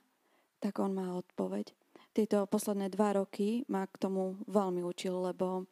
tak 0.63 0.79
on 0.79 0.95
má 0.95 1.11
odpoveď. 1.19 1.75
Tieto 2.15 2.47
posledné 2.47 2.87
dva 2.87 3.19
roky 3.19 3.67
ma 3.67 3.83
k 3.83 3.99
tomu 3.99 4.39
veľmi 4.47 4.79
učil, 4.79 5.27
lebo 5.27 5.67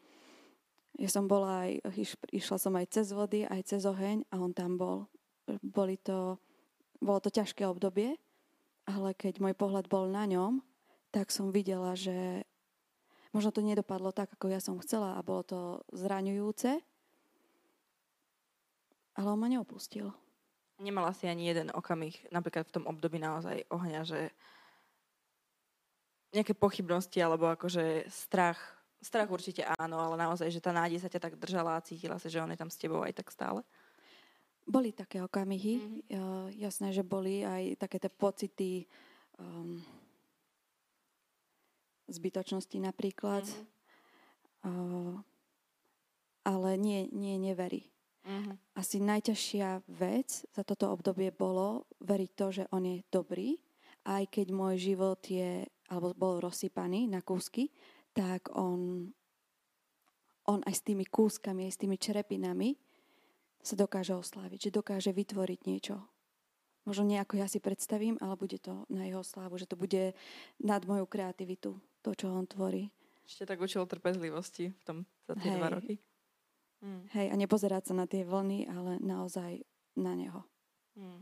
ja 0.99 1.07
som 1.07 1.31
bola 1.31 1.63
aj, 1.63 1.95
išla 2.35 2.57
som 2.59 2.75
aj 2.75 2.91
cez 2.91 3.15
vody, 3.15 3.47
aj 3.47 3.71
cez 3.71 3.87
oheň 3.87 4.27
a 4.27 4.43
on 4.43 4.51
tam 4.51 4.75
bol. 4.75 5.07
Boli 5.63 5.95
to, 5.95 6.35
bolo 6.99 7.23
to 7.23 7.31
ťažké 7.31 7.63
obdobie, 7.63 8.19
ale 8.83 9.15
keď 9.15 9.39
môj 9.39 9.55
pohľad 9.55 9.87
bol 9.87 10.11
na 10.11 10.27
ňom, 10.27 10.59
tak 11.15 11.31
som 11.31 11.55
videla, 11.55 11.95
že 11.95 12.43
Možno 13.31 13.55
to 13.55 13.63
nedopadlo 13.63 14.11
tak, 14.11 14.31
ako 14.35 14.51
ja 14.51 14.59
som 14.59 14.75
chcela 14.83 15.15
a 15.15 15.23
bolo 15.23 15.41
to 15.47 15.59
zraňujúce, 15.95 16.83
ale 19.15 19.27
on 19.27 19.39
ma 19.39 19.47
neopustil. 19.47 20.11
Nemala 20.81 21.15
si 21.15 21.29
ani 21.29 21.47
jeden 21.47 21.71
okamih, 21.71 22.27
napríklad 22.33 22.67
v 22.67 22.75
tom 22.75 22.85
období 22.89 23.21
naozaj 23.21 23.69
ohňa, 23.71 24.01
že 24.03 24.33
nejaké 26.31 26.55
pochybnosti 26.55 27.19
alebo 27.19 27.51
akože 27.51 28.07
strach. 28.07 28.59
Strach 29.01 29.29
určite 29.31 29.67
áno, 29.79 29.99
ale 29.99 30.15
naozaj, 30.19 30.51
že 30.51 30.63
tá 30.63 30.71
nádej 30.71 31.01
sa 31.01 31.09
ťa 31.11 31.21
tak 31.21 31.33
držala 31.39 31.77
a 31.77 31.85
cítila 31.85 32.19
si, 32.19 32.29
že 32.29 32.39
on 32.39 32.51
je 32.51 32.59
tam 32.59 32.71
s 32.71 32.79
tebou 32.79 33.03
aj 33.03 33.13
tak 33.15 33.31
stále. 33.31 33.61
Boli 34.61 34.93
také 34.93 35.25
okamihy, 35.25 36.05
mm-hmm. 36.07 36.53
jasné, 36.61 36.93
že 36.93 37.01
boli 37.01 37.41
aj 37.41 37.81
také 37.81 37.97
tie 37.97 38.11
pocity 38.13 38.85
um, 39.41 39.81
zbytočnosti 42.11 42.77
napríklad. 42.77 43.47
Mm-hmm. 43.47 43.79
Uh, 44.61 45.15
ale 46.45 46.77
nie, 46.77 47.09
nie 47.13 47.37
neverí. 47.37 47.89
Mm-hmm. 48.21 48.77
Asi 48.77 49.01
najťažšia 49.01 49.81
vec 49.89 50.45
za 50.53 50.61
toto 50.61 50.93
obdobie 50.93 51.33
bolo 51.33 51.89
veriť 52.05 52.31
to, 52.37 52.47
že 52.53 52.63
on 52.69 52.85
je 52.85 53.01
dobrý, 53.09 53.57
aj 54.05 54.29
keď 54.29 54.47
môj 54.53 54.77
život 54.77 55.21
je, 55.25 55.65
alebo 55.89 56.13
bol 56.13 56.37
rozsypaný 56.41 57.09
na 57.09 57.25
kúsky, 57.25 57.73
tak 58.13 58.53
on, 58.53 59.09
on 60.45 60.59
aj 60.65 60.73
s 60.77 60.85
tými 60.85 61.05
kúskami, 61.09 61.65
aj 61.65 61.73
s 61.73 61.81
tými 61.81 61.97
čerepinami 61.97 62.77
sa 63.61 63.77
dokáže 63.77 64.17
osláviť, 64.17 64.69
že 64.69 64.77
dokáže 64.77 65.11
vytvoriť 65.13 65.59
niečo. 65.69 66.01
Možno 66.81 67.05
nejako 67.05 67.37
ja 67.37 67.45
si 67.45 67.61
predstavím, 67.61 68.17
ale 68.17 68.33
bude 68.33 68.57
to 68.57 68.89
na 68.89 69.05
jeho 69.05 69.21
slávu, 69.21 69.61
že 69.61 69.69
to 69.69 69.77
bude 69.77 70.17
nad 70.57 70.81
moju 70.81 71.05
kreativitu 71.05 71.77
to, 72.01 72.09
čo 72.17 72.33
on 72.33 72.49
tvorí. 72.49 72.89
Ešte 73.21 73.45
tak 73.45 73.61
učil 73.61 73.85
trpezlivosti 73.85 74.73
v 74.73 74.83
tom 74.83 74.97
za 75.29 75.37
tie 75.37 75.53
Hej. 75.53 75.59
dva 75.61 75.69
roky. 75.69 75.95
Hmm. 76.81 77.05
Hej, 77.13 77.29
a 77.29 77.35
nepozerať 77.37 77.89
sa 77.89 77.93
na 77.93 78.09
tie 78.09 78.25
vlny, 78.25 78.65
ale 78.65 78.97
naozaj 78.97 79.61
na 79.93 80.17
neho. 80.17 80.41
Hmm. 80.97 81.21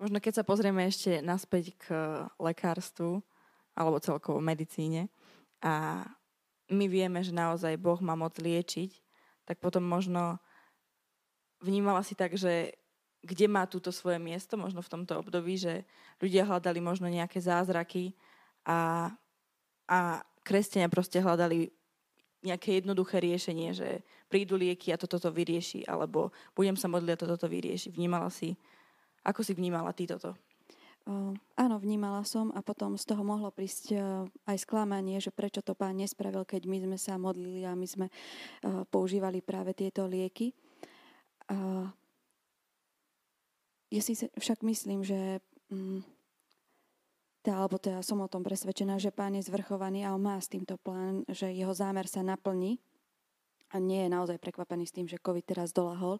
Možno 0.00 0.20
keď 0.20 0.40
sa 0.40 0.44
pozrieme 0.44 0.88
ešte 0.88 1.20
naspäť 1.20 1.76
k 1.76 1.84
lekárstvu 2.40 3.20
alebo 3.76 4.00
celkovo 4.00 4.40
medicíne 4.40 5.12
a 5.60 6.04
my 6.72 6.84
vieme, 6.88 7.20
že 7.24 7.36
naozaj 7.36 7.80
Boh 7.80 8.00
má 8.00 8.12
moc 8.16 8.36
liečiť, 8.36 8.92
tak 9.48 9.60
potom 9.60 9.84
možno 9.84 10.40
vnímala 11.64 12.04
si 12.04 12.12
tak, 12.12 12.36
že 12.36 12.76
kde 13.26 13.50
má 13.50 13.66
túto 13.66 13.90
svoje 13.90 14.22
miesto, 14.22 14.54
možno 14.54 14.78
v 14.80 14.92
tomto 14.94 15.18
období, 15.18 15.58
že 15.58 15.82
ľudia 16.22 16.46
hľadali 16.46 16.78
možno 16.78 17.10
nejaké 17.10 17.42
zázraky 17.42 18.14
a, 18.62 19.10
a 19.90 19.98
kresťania 20.46 20.86
proste 20.86 21.18
hľadali 21.18 21.74
nejaké 22.46 22.78
jednoduché 22.78 23.18
riešenie, 23.18 23.74
že 23.74 24.06
prídu 24.30 24.54
lieky 24.54 24.94
a 24.94 25.00
toto 25.00 25.18
to 25.18 25.34
vyrieši, 25.34 25.82
alebo 25.90 26.30
budem 26.54 26.78
sa 26.78 26.86
modliť 26.86 27.12
a 27.18 27.22
toto 27.26 27.34
to 27.34 27.48
vyrieši. 27.50 27.90
Vnímala 27.90 28.30
si, 28.30 28.54
ako 29.26 29.42
si 29.42 29.58
vnímala 29.58 29.90
ty 29.90 30.06
toto? 30.06 30.38
Uh, 31.06 31.34
áno, 31.54 31.78
vnímala 31.78 32.26
som 32.26 32.50
a 32.50 32.62
potom 32.66 32.98
z 32.98 33.06
toho 33.06 33.22
mohlo 33.22 33.54
prísť 33.54 33.94
uh, 33.94 34.26
aj 34.50 34.66
sklamanie, 34.66 35.22
že 35.22 35.30
prečo 35.30 35.62
to 35.62 35.74
pán 35.78 36.02
nespravil, 36.02 36.42
keď 36.42 36.66
my 36.66 36.82
sme 36.82 36.98
sa 36.98 37.14
modlili 37.14 37.62
a 37.62 37.78
my 37.78 37.86
sme 37.86 38.06
uh, 38.10 38.82
používali 38.90 39.38
práve 39.38 39.70
tieto 39.70 40.02
lieky. 40.10 40.50
Uh, 41.46 41.86
ja 43.90 44.02
si 44.02 44.14
však 44.18 44.66
myslím, 44.66 45.06
že 45.06 45.38
mm, 45.70 46.02
tá, 47.46 47.62
alebo 47.62 47.78
teda 47.78 48.02
som 48.02 48.18
o 48.18 48.26
tom 48.26 48.42
presvedčená, 48.42 48.98
že 48.98 49.14
pán 49.14 49.38
je 49.38 49.46
zvrchovaný 49.46 50.02
a 50.02 50.14
on 50.14 50.22
má 50.22 50.34
s 50.34 50.50
týmto 50.50 50.74
plán, 50.82 51.22
že 51.30 51.46
jeho 51.54 51.70
zámer 51.70 52.10
sa 52.10 52.26
naplní 52.26 52.82
a 53.70 53.78
nie 53.78 54.06
je 54.06 54.10
naozaj 54.10 54.42
prekvapený 54.42 54.90
s 54.90 54.94
tým, 54.94 55.06
že 55.06 55.22
COVID 55.22 55.46
teraz 55.46 55.70
dolahol, 55.70 56.18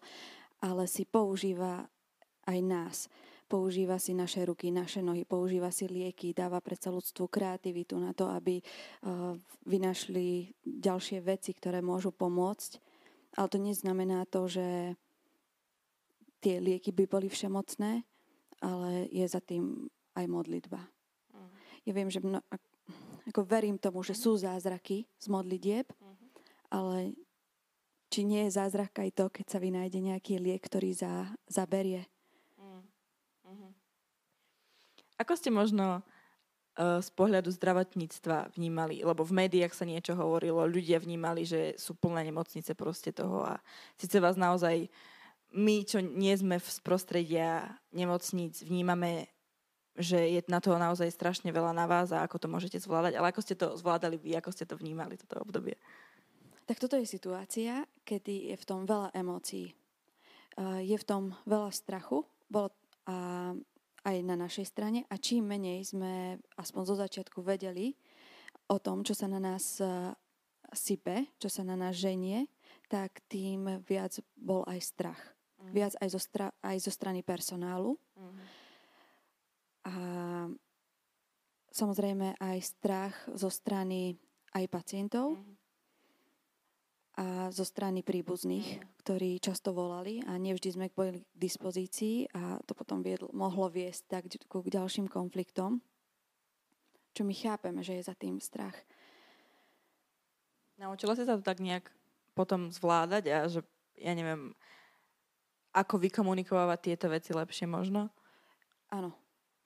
ale 0.63 0.87
si 0.87 1.03
používa 1.03 1.87
aj 2.47 2.59
nás. 2.63 2.97
používa 3.47 3.95
si 3.95 4.11
naše 4.11 4.43
ruky, 4.43 4.75
naše 4.75 4.99
nohy, 4.99 5.23
používa 5.23 5.71
si 5.71 5.87
lieky, 5.87 6.35
dáva 6.35 6.59
predsa 6.59 6.91
ľudstvu 6.91 7.31
kreativitu 7.31 7.95
na 7.95 8.11
to, 8.11 8.27
aby 8.27 8.59
uh, 8.59 9.39
vynašli 9.63 10.51
ďalšie 10.67 11.23
veci, 11.23 11.55
ktoré 11.55 11.79
môžu 11.79 12.11
pomôcť. 12.11 12.83
Ale 13.39 13.47
to 13.47 13.55
neznamená 13.55 14.27
to, 14.27 14.51
že 14.51 14.99
tie 16.47 16.63
lieky 16.63 16.95
by 16.95 17.11
boli 17.11 17.27
všemocné, 17.27 18.07
ale 18.63 19.11
je 19.11 19.27
za 19.27 19.43
tým 19.43 19.91
aj 20.15 20.25
modlitba. 20.31 20.79
Uh-huh. 20.79 21.51
Ja 21.83 21.91
viem, 21.91 22.07
že 22.07 22.23
mno, 22.23 22.39
ako 23.27 23.43
verím 23.43 23.75
tomu, 23.75 23.99
že 23.99 24.15
sú 24.15 24.39
zázraky 24.39 25.03
z 25.19 25.27
modlitieb, 25.27 25.91
uh-huh. 25.91 26.15
ale 26.71 27.19
či 28.07 28.23
nie 28.23 28.47
je 28.47 28.55
zázrak 28.55 28.95
aj 28.95 29.11
to, 29.11 29.25
keď 29.27 29.45
sa 29.51 29.59
vynájde 29.59 29.99
nejaký 29.99 30.39
liek, 30.39 30.63
ktorý 30.63 30.95
za, 30.95 31.27
zaberie. 31.51 32.07
Uh-huh. 32.55 33.67
Ako 35.19 35.35
ste 35.35 35.51
možno 35.51 35.99
uh, 35.99 37.03
z 37.03 37.09
pohľadu 37.11 37.51
zdravotníctva 37.51 38.55
vnímali, 38.55 39.03
lebo 39.03 39.27
v 39.27 39.43
médiách 39.43 39.75
sa 39.75 39.83
niečo 39.83 40.15
hovorilo, 40.15 40.63
ľudia 40.63 41.03
vnímali, 41.03 41.43
že 41.43 41.75
sú 41.75 41.99
plné 41.99 42.31
nemocnice 42.31 42.71
proste 42.71 43.11
toho 43.11 43.43
a 43.43 43.59
síce 43.99 44.15
vás 44.23 44.39
naozaj 44.39 44.87
my, 45.55 45.75
čo 45.87 46.03
nie 46.03 46.35
sme 46.35 46.59
z 46.59 46.79
prostredia 46.83 47.79
nemocníc, 47.95 48.63
vnímame 48.65 49.31
že 49.97 50.29
je 50.29 50.45
na 50.45 50.61
toho 50.61 50.77
naozaj 50.77 51.09
strašne 51.09 51.49
veľa 51.49 51.73
na 51.73 51.89
vás 51.89 52.13
a 52.13 52.21
ako 52.21 52.37
to 52.37 52.45
môžete 52.45 52.77
zvládať. 52.77 53.17
Ale 53.17 53.33
ako 53.33 53.41
ste 53.41 53.57
to 53.57 53.73
zvládali 53.73 54.21
vy, 54.21 54.37
ako 54.37 54.53
ste 54.53 54.69
to 54.69 54.77
vnímali, 54.77 55.17
toto 55.17 55.41
obdobie? 55.41 55.73
Tak 56.69 56.77
toto 56.77 57.01
je 57.01 57.09
situácia, 57.09 57.81
kedy 58.05 58.53
je 58.53 58.55
v 58.61 58.67
tom 58.67 58.85
veľa 58.85 59.09
emócií. 59.17 59.73
Je 60.85 60.93
v 60.93 61.05
tom 61.05 61.33
veľa 61.49 61.73
strachu 61.73 62.21
bolo 62.45 62.69
a 63.07 63.55
aj 64.05 64.17
na 64.21 64.35
našej 64.37 64.67
strane 64.67 65.07
a 65.07 65.15
čím 65.17 65.47
menej 65.47 65.81
sme 65.89 66.37
aspoň 66.59 66.83
zo 66.85 66.95
začiatku 66.99 67.41
vedeli 67.41 67.95
o 68.67 68.77
tom, 68.77 69.01
čo 69.01 69.15
sa 69.15 69.25
na 69.31 69.39
nás 69.39 69.79
sype, 70.75 71.15
čo 71.39 71.49
sa 71.49 71.63
na 71.63 71.73
nás 71.73 71.95
ženie, 71.97 72.51
tak 72.91 73.23
tým 73.31 73.81
viac 73.87 74.19
bol 74.35 74.61
aj 74.67 74.79
strach. 74.83 75.21
Viac 75.73 75.93
aj 75.99 76.09
zo, 76.11 76.19
stra- 76.21 76.55
aj 76.63 76.77
zo 76.79 76.91
strany 76.91 77.23
personálu. 77.23 77.95
Mm 78.15 78.67
a 79.87 79.95
samozrejme 81.71 82.35
aj 82.37 82.57
strach 82.59 83.15
zo 83.31 83.47
strany 83.47 84.19
aj 84.51 84.65
pacientov 84.67 85.39
mm. 85.39 85.53
a 87.17 87.25
zo 87.55 87.63
strany 87.63 88.03
príbuzných, 88.03 88.83
mm. 88.83 88.83
ktorí 89.03 89.39
často 89.39 89.71
volali 89.71 90.19
a 90.27 90.35
nevždy 90.35 90.69
sme 90.75 90.91
boli 90.91 91.23
k 91.23 91.39
dispozícii 91.39 92.27
a 92.35 92.59
to 92.67 92.75
potom 92.75 92.99
viedlo, 92.99 93.31
mohlo 93.31 93.71
viesť 93.71 94.01
tak 94.11 94.23
k 94.27 94.53
ďalším 94.67 95.07
konfliktom, 95.07 95.79
čo 97.15 97.23
my 97.23 97.33
chápeme, 97.33 97.79
že 97.79 97.97
je 97.97 98.03
za 98.03 98.15
tým 98.17 98.43
strach. 98.43 98.75
Naučila 100.77 101.17
si 101.17 101.25
sa 101.25 101.39
to 101.39 101.47
tak 101.47 101.63
nejak 101.63 101.89
potom 102.37 102.69
zvládať 102.69 103.23
a 103.33 103.37
že, 103.49 103.65
ja 103.97 104.13
neviem, 104.13 104.53
ako 105.77 106.01
vykomunikovať 106.01 106.79
tieto 106.81 107.07
veci 107.13 107.31
lepšie 107.37 107.69
možno? 107.69 108.09
Áno, 108.89 109.13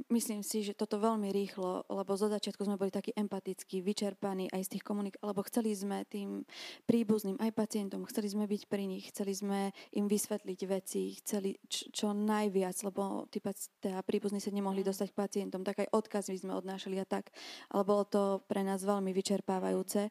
Myslím 0.09 0.41
si, 0.41 0.65
že 0.65 0.73
toto 0.73 0.97
veľmi 0.97 1.29
rýchlo, 1.29 1.85
lebo 1.85 2.17
zo 2.17 2.25
začiatku 2.31 2.65
sme 2.65 2.79
boli 2.79 2.89
takí 2.89 3.13
empatickí, 3.13 3.85
vyčerpaní 3.85 4.49
aj 4.49 4.65
z 4.65 4.71
tých 4.77 4.83
komunik, 4.87 5.19
lebo 5.21 5.45
chceli 5.45 5.75
sme 5.77 6.07
tým 6.09 6.41
príbuzným, 6.89 7.37
aj 7.37 7.51
pacientom, 7.53 8.07
chceli 8.09 8.31
sme 8.31 8.49
byť 8.49 8.61
pri 8.65 8.89
nich, 8.89 9.13
chceli 9.13 9.37
sme 9.37 9.59
im 9.93 10.09
vysvetliť 10.09 10.59
veci, 10.65 11.13
chceli 11.21 11.59
čo, 11.69 11.91
čo 11.93 12.07
najviac, 12.17 12.77
lebo 12.87 13.29
tí 13.29 13.43
teda 13.77 14.01
príbuzní 14.01 14.41
sa 14.41 14.49
nemohli 14.49 14.81
mm. 14.81 14.87
dostať 14.89 15.07
k 15.13 15.19
pacientom, 15.21 15.61
tak 15.61 15.85
aj 15.85 15.93
odkazy 15.93 16.33
sme 16.39 16.57
odnášali 16.57 16.97
a 16.97 17.05
tak, 17.05 17.29
ale 17.69 17.83
bolo 17.85 18.07
to 18.07 18.41
pre 18.49 18.65
nás 18.65 18.81
veľmi 18.81 19.13
vyčerpávajúce 19.13 20.09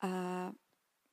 a 0.00 0.12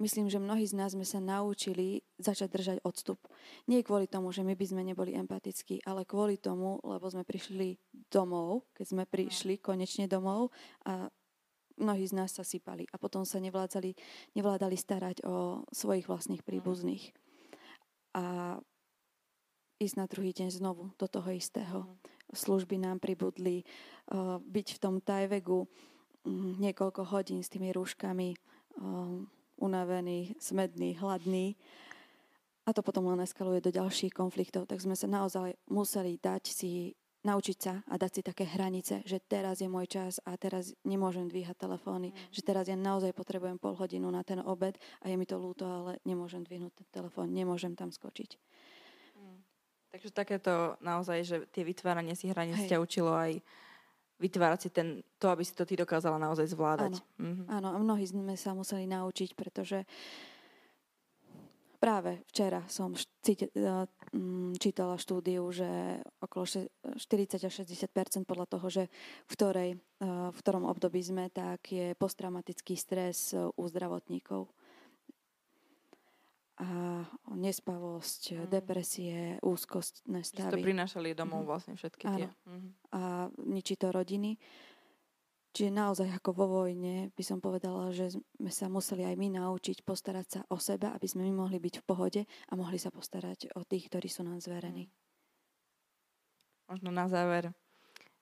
myslím, 0.04 0.28
že 0.28 0.44
mnohí 0.44 0.68
z 0.68 0.76
nás 0.76 0.92
sme 0.92 1.08
sa 1.08 1.24
naučili 1.24 2.04
začať 2.20 2.50
držať 2.52 2.78
odstup. 2.84 3.24
Nie 3.72 3.80
kvôli 3.80 4.12
tomu, 4.12 4.36
že 4.36 4.44
my 4.44 4.52
by 4.60 4.66
sme 4.68 4.84
neboli 4.84 5.16
empatickí, 5.16 5.80
ale 5.88 6.04
kvôli 6.04 6.36
tomu, 6.36 6.84
lebo 6.84 7.08
sme 7.08 7.24
prišli 7.24 7.80
domov, 8.12 8.68
keď 8.76 8.86
sme 8.92 9.04
prišli 9.08 9.64
konečne 9.64 10.12
domov 10.12 10.52
a 10.84 11.08
mnohí 11.80 12.04
z 12.04 12.14
nás 12.20 12.36
sa 12.36 12.44
sypali 12.44 12.84
a 12.92 13.00
potom 13.00 13.24
sa 13.24 13.40
nevládali, 13.40 13.96
nevládali 14.36 14.76
starať 14.76 15.24
o 15.24 15.64
svojich 15.72 16.06
vlastných 16.12 16.44
príbuzných. 16.44 17.16
A 18.14 18.60
ísť 19.82 19.96
na 19.98 20.06
druhý 20.06 20.36
deň 20.36 20.54
znovu 20.54 20.92
do 21.00 21.08
toho 21.10 21.34
istého. 21.34 21.88
Služby 22.30 22.78
nám 22.80 23.02
pribudli, 23.02 23.66
byť 24.40 24.68
v 24.76 24.82
tom 24.82 25.02
tajvegu 25.04 25.66
mm, 26.24 26.62
niekoľko 26.62 27.10
hodín 27.10 27.44
s 27.44 27.52
tými 27.52 27.74
rúškami, 27.74 28.38
unavený, 29.64 30.36
smedný, 30.36 31.00
hladný. 31.00 31.56
A 32.68 32.76
to 32.76 32.84
potom 32.84 33.08
len 33.12 33.24
eskaluje 33.24 33.64
do 33.64 33.72
ďalších 33.72 34.12
konfliktov. 34.12 34.68
Tak 34.68 34.84
sme 34.84 34.96
sa 34.96 35.08
naozaj 35.08 35.56
museli 35.72 36.20
dať 36.20 36.44
si, 36.48 36.96
naučiť 37.24 37.58
sa 37.60 37.84
a 37.88 37.96
dať 37.96 38.12
si 38.12 38.22
také 38.24 38.44
hranice, 38.48 39.04
že 39.08 39.20
teraz 39.24 39.64
je 39.64 39.68
môj 39.72 39.88
čas 39.88 40.20
a 40.24 40.36
teraz 40.40 40.76
nemôžem 40.84 41.28
dvíhať 41.28 41.60
telefóny. 41.60 42.12
Mm. 42.12 42.18
Že 42.32 42.42
teraz 42.44 42.66
ja 42.68 42.76
naozaj 42.80 43.16
potrebujem 43.16 43.60
pol 43.60 43.76
hodinu 43.76 44.08
na 44.12 44.24
ten 44.24 44.40
obed 44.44 44.80
a 45.04 45.12
je 45.12 45.16
mi 45.16 45.28
to 45.28 45.40
ľúto, 45.40 45.68
ale 45.68 46.00
nemôžem 46.08 46.44
dvihnúť 46.44 46.72
ten 46.84 46.88
telefón, 46.92 47.36
nemôžem 47.36 47.76
tam 47.76 47.92
skočiť. 47.92 48.40
Mm. 49.20 49.40
Takže 49.92 50.10
takéto 50.16 50.80
naozaj, 50.80 51.20
že 51.24 51.38
tie 51.52 51.68
vytváranie 51.68 52.16
si 52.16 52.32
hraníc 52.32 52.64
ťa 52.68 52.80
učilo 52.80 53.12
aj 53.12 53.44
vytvárať 54.22 54.60
si 54.62 54.70
ten, 54.70 54.88
to, 55.18 55.28
aby 55.30 55.44
si 55.46 55.54
to 55.54 55.66
ty 55.66 55.74
dokázala 55.78 56.22
naozaj 56.22 56.50
zvládať. 56.52 57.00
Áno, 57.00 57.24
mm-hmm. 57.24 57.46
áno 57.50 57.68
a 57.74 57.78
mnohí 57.82 58.06
sme 58.06 58.38
sa 58.38 58.54
museli 58.54 58.86
naučiť, 58.86 59.34
pretože 59.34 59.84
práve 61.84 62.24
včera 62.32 62.64
som 62.72 62.96
e, 62.96 63.00
mm, 64.16 64.56
čítala 64.56 64.96
štúdiu, 64.96 65.44
že 65.52 66.00
okolo 66.24 66.48
40 66.48 67.44
až 67.44 67.54
60% 67.68 68.24
podľa 68.24 68.48
toho, 68.48 68.68
že 68.72 68.84
v, 69.28 69.34
ktorej, 69.36 69.70
e, 69.76 69.78
v 70.32 70.38
ktorom 70.40 70.64
období 70.64 71.04
sme, 71.04 71.28
tak 71.28 71.68
je 71.68 71.92
posttraumatický 72.00 72.80
stres 72.80 73.36
u 73.36 73.64
zdravotníkov 73.68 74.48
a 76.62 77.02
nespavosť, 77.34 78.38
mm. 78.38 78.46
depresie, 78.46 79.42
úzkostné 79.42 80.22
stavy. 80.22 80.54
Že 80.54 80.62
to 80.62 80.70
prinášali 80.70 81.10
domov 81.18 81.42
mm. 81.46 81.50
vlastne 81.50 81.74
všetky 81.74 82.06
tie. 82.06 82.28
Mm. 82.46 82.70
A 82.94 83.02
ničí 83.42 83.74
to 83.74 83.90
rodiny. 83.90 84.38
Čiže 85.54 85.70
naozaj 85.70 86.10
ako 86.18 86.30
vo 86.34 86.46
vojne 86.66 87.14
by 87.14 87.24
som 87.26 87.38
povedala, 87.38 87.94
že 87.94 88.10
sme 88.14 88.52
sa 88.54 88.70
museli 88.70 89.06
aj 89.06 89.14
my 89.18 89.38
naučiť 89.38 89.86
postarať 89.86 90.28
sa 90.30 90.40
o 90.50 90.58
seba, 90.58 90.94
aby 90.98 91.06
sme 91.06 91.30
my 91.30 91.46
mohli 91.46 91.62
byť 91.62 91.82
v 91.82 91.86
pohode 91.86 92.22
a 92.26 92.54
mohli 92.58 92.82
sa 92.82 92.90
postarať 92.90 93.54
o 93.54 93.62
tých, 93.62 93.90
ktorí 93.90 94.10
sú 94.10 94.26
nám 94.26 94.42
zverení. 94.42 94.90
Mm. 94.90 94.94
Možno 96.74 96.90
na 96.90 97.06
záver, 97.06 97.54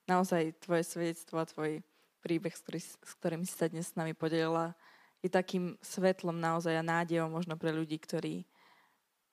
naozaj 0.04 0.56
tvoje 0.60 0.84
svedectvo 0.84 1.40
a 1.40 1.48
tvoj 1.48 1.80
príbeh, 2.20 2.52
s, 2.52 2.60
ktorý, 2.64 2.80
s 2.80 3.12
ktorým 3.16 3.42
si 3.48 3.54
sa 3.56 3.68
dnes 3.68 3.92
s 3.92 3.96
nami 3.96 4.12
podelila, 4.12 4.76
je 5.22 5.30
takým 5.30 5.78
svetlom 5.78 6.34
naozaj 6.34 6.74
a 6.74 6.82
nádejom 6.82 7.30
možno 7.30 7.54
pre 7.54 7.70
ľudí, 7.70 7.96
ktorí, 7.96 8.42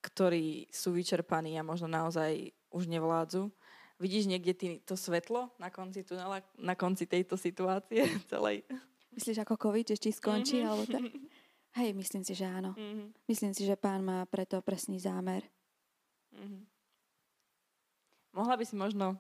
ktorí 0.06 0.70
sú 0.70 0.94
vyčerpaní 0.94 1.58
a 1.58 1.66
možno 1.66 1.90
naozaj 1.90 2.54
už 2.70 2.86
nevládzu. 2.86 3.50
Vidíš 4.00 4.32
niekde 4.32 4.54
ty 4.56 4.68
to 4.86 4.96
svetlo 4.96 5.52
na 5.60 5.74
konci 5.74 6.06
tunela, 6.06 6.40
na 6.56 6.78
konci 6.78 7.10
tejto 7.10 7.36
situácie 7.36 8.06
celej? 8.32 8.64
Myslíš 9.12 9.42
ako 9.44 9.58
COVID, 9.58 9.86
že 9.92 9.98
či 9.98 10.10
skončí, 10.14 10.62
mm-hmm. 10.62 10.70
alebo 10.70 10.86
tak? 10.86 11.04
Hej, 11.82 11.90
myslím 11.98 12.24
si, 12.24 12.38
že 12.38 12.46
áno. 12.46 12.78
Mm-hmm. 12.78 13.08
Myslím 13.26 13.52
si, 13.58 13.66
že 13.66 13.76
pán 13.76 14.06
má 14.06 14.24
preto 14.30 14.62
presný 14.62 15.02
zámer. 15.02 15.44
Mm-hmm. 16.38 16.64
Mohla 18.38 18.56
by 18.62 18.64
si 18.64 18.78
možno 18.78 19.18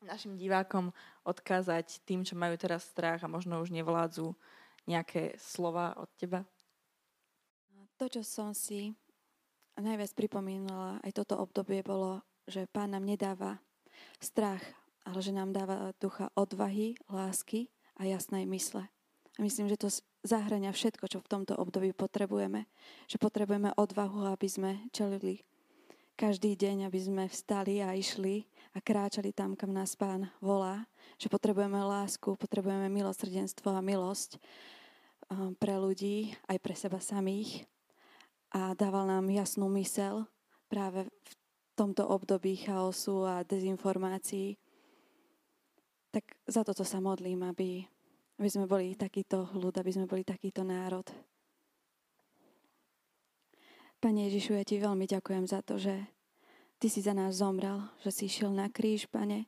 našim 0.00 0.38
divákom 0.38 0.94
odkázať 1.26 2.00
tým, 2.08 2.24
čo 2.24 2.38
majú 2.38 2.56
teraz 2.56 2.88
strach 2.88 3.20
a 3.20 3.28
možno 3.28 3.60
už 3.60 3.74
nevládzu, 3.74 4.32
nejaké 4.88 5.36
slova 5.36 5.96
od 5.98 6.08
teba? 6.16 6.44
To, 8.00 8.08
čo 8.08 8.24
som 8.24 8.56
si 8.56 8.96
najviac 9.76 10.12
pripomínala 10.16 11.00
aj 11.04 11.12
toto 11.20 11.36
obdobie, 11.36 11.84
bolo, 11.84 12.24
že 12.48 12.64
Pán 12.68 12.96
nám 12.96 13.04
nedáva 13.04 13.60
strach, 14.20 14.64
ale 15.04 15.20
že 15.20 15.32
nám 15.32 15.52
dáva 15.52 15.92
ducha 16.00 16.32
odvahy, 16.36 16.96
lásky 17.08 17.68
a 18.00 18.08
jasnej 18.08 18.48
mysle. 18.48 18.88
A 19.36 19.40
myslím, 19.40 19.68
že 19.72 19.80
to 19.80 19.88
zahrania 20.20 20.72
všetko, 20.72 21.08
čo 21.08 21.18
v 21.24 21.30
tomto 21.30 21.56
období 21.56 21.96
potrebujeme. 21.96 22.68
Že 23.08 23.16
potrebujeme 23.20 23.72
odvahu, 23.72 24.28
aby 24.28 24.48
sme 24.48 24.70
čelili 24.92 25.44
každý 26.20 26.52
deň, 26.52 26.92
aby 26.92 27.00
sme 27.00 27.24
vstali 27.32 27.80
a 27.80 27.96
išli 27.96 28.44
a 28.70 28.78
kráčali 28.78 29.34
tam, 29.34 29.58
kam 29.58 29.74
nás 29.74 29.98
Pán 29.98 30.30
volá. 30.38 30.86
Že 31.18 31.32
potrebujeme 31.32 31.82
lásku, 31.82 32.38
potrebujeme 32.38 32.86
milosrdenstvo 32.86 33.74
a 33.74 33.82
milosť 33.82 34.38
pre 35.58 35.74
ľudí, 35.78 36.34
aj 36.46 36.58
pre 36.62 36.74
seba 36.78 37.02
samých. 37.02 37.66
A 38.50 38.74
dával 38.74 39.06
nám 39.06 39.30
jasnú 39.30 39.70
mysel 39.78 40.26
práve 40.66 41.06
v 41.06 41.32
tomto 41.74 42.06
období 42.06 42.62
chaosu 42.62 43.26
a 43.26 43.42
dezinformácií. 43.46 44.58
Tak 46.10 46.26
za 46.46 46.66
toto 46.66 46.82
sa 46.82 46.98
modlím, 46.98 47.46
aby, 47.46 47.86
aby 48.38 48.48
sme 48.50 48.66
boli 48.66 48.98
takýto 48.98 49.50
ľud, 49.54 49.74
aby 49.78 49.90
sme 49.94 50.10
boli 50.10 50.26
takýto 50.26 50.66
národ. 50.66 51.06
Pane 54.00 54.26
Ježišu, 54.30 54.58
ja 54.58 54.64
ti 54.66 54.80
veľmi 54.80 55.06
ďakujem 55.06 55.44
za 55.46 55.62
to, 55.62 55.78
že 55.78 55.94
ty 56.80 56.88
si 56.88 57.04
za 57.04 57.12
nás 57.12 57.36
zomrel, 57.36 57.84
že 58.00 58.10
si 58.10 58.22
išiel 58.24 58.48
na 58.56 58.72
kríž, 58.72 59.04
pane, 59.04 59.44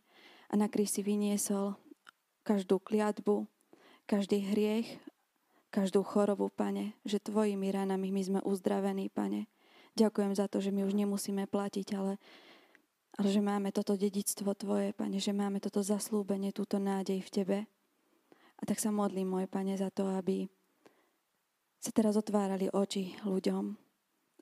a 0.53 0.55
na 0.55 0.69
kríž 0.69 0.93
si 0.93 1.01
vyniesol 1.01 1.81
každú 2.45 2.77
kliatbu, 2.77 3.49
každý 4.05 4.45
hriech, 4.53 5.01
každú 5.73 6.05
chorobu, 6.05 6.53
pane, 6.53 6.93
že 7.09 7.25
tvojimi 7.25 7.73
ranami 7.73 8.13
my 8.13 8.23
sme 8.23 8.41
uzdravení, 8.45 9.09
pane. 9.09 9.49
Ďakujem 9.97 10.37
za 10.37 10.45
to, 10.53 10.61
že 10.61 10.69
my 10.69 10.85
už 10.85 10.93
nemusíme 10.93 11.49
platiť, 11.49 11.97
ale, 11.97 12.21
ale 13.17 13.29
že 13.33 13.41
máme 13.41 13.73
toto 13.73 13.97
dedictvo 13.97 14.53
tvoje, 14.53 14.93
pane, 14.93 15.17
že 15.17 15.33
máme 15.33 15.57
toto 15.65 15.81
zaslúbenie, 15.81 16.53
túto 16.53 16.77
nádej 16.77 17.25
v 17.25 17.33
tebe. 17.33 17.59
A 18.61 18.63
tak 18.69 18.77
sa 18.77 18.93
modlím, 18.93 19.33
môj 19.33 19.49
pane, 19.49 19.73
za 19.81 19.89
to, 19.89 20.05
aby 20.13 20.45
sa 21.81 21.89
teraz 21.97 22.21
otvárali 22.21 22.69
oči 22.69 23.17
ľuďom 23.25 23.82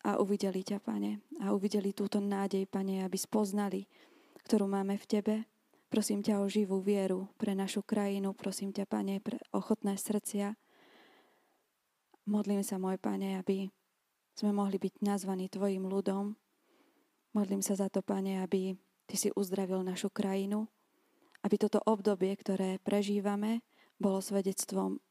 a 0.05 0.17
uvideli 0.17 0.65
ťa, 0.65 0.79
pane, 0.81 1.21
a 1.45 1.53
uvideli 1.53 1.93
túto 1.93 2.19
nádej, 2.19 2.65
pane, 2.65 3.05
aby 3.05 3.17
spoznali, 3.21 3.85
ktorú 4.49 4.65
máme 4.65 4.97
v 4.97 5.07
tebe. 5.07 5.35
Prosím 5.91 6.23
ťa 6.23 6.41
o 6.41 6.47
živú 6.47 6.81
vieru 6.81 7.29
pre 7.37 7.53
našu 7.53 7.83
krajinu, 7.85 8.33
prosím 8.33 8.71
ťa, 8.73 8.87
pane, 8.87 9.19
pre 9.21 9.43
ochotné 9.51 9.99
srdcia, 9.99 10.57
Modlím 12.31 12.63
sa, 12.63 12.79
môj 12.79 12.95
Pane, 13.03 13.43
aby 13.43 13.67
sme 14.39 14.55
mohli 14.55 14.79
byť 14.79 15.03
nazvaní 15.03 15.51
Tvojim 15.51 15.83
ľudom. 15.83 16.39
Modlím 17.35 17.59
sa 17.59 17.75
za 17.75 17.91
to, 17.91 18.07
Pane, 18.07 18.39
aby 18.39 18.79
Ty 19.11 19.15
si 19.19 19.29
uzdravil 19.35 19.83
našu 19.83 20.15
krajinu, 20.15 20.71
aby 21.43 21.59
toto 21.59 21.83
obdobie, 21.83 22.31
ktoré 22.39 22.79
prežívame, 22.87 23.67
bolo 23.99 24.23
svedectvom 24.23 25.03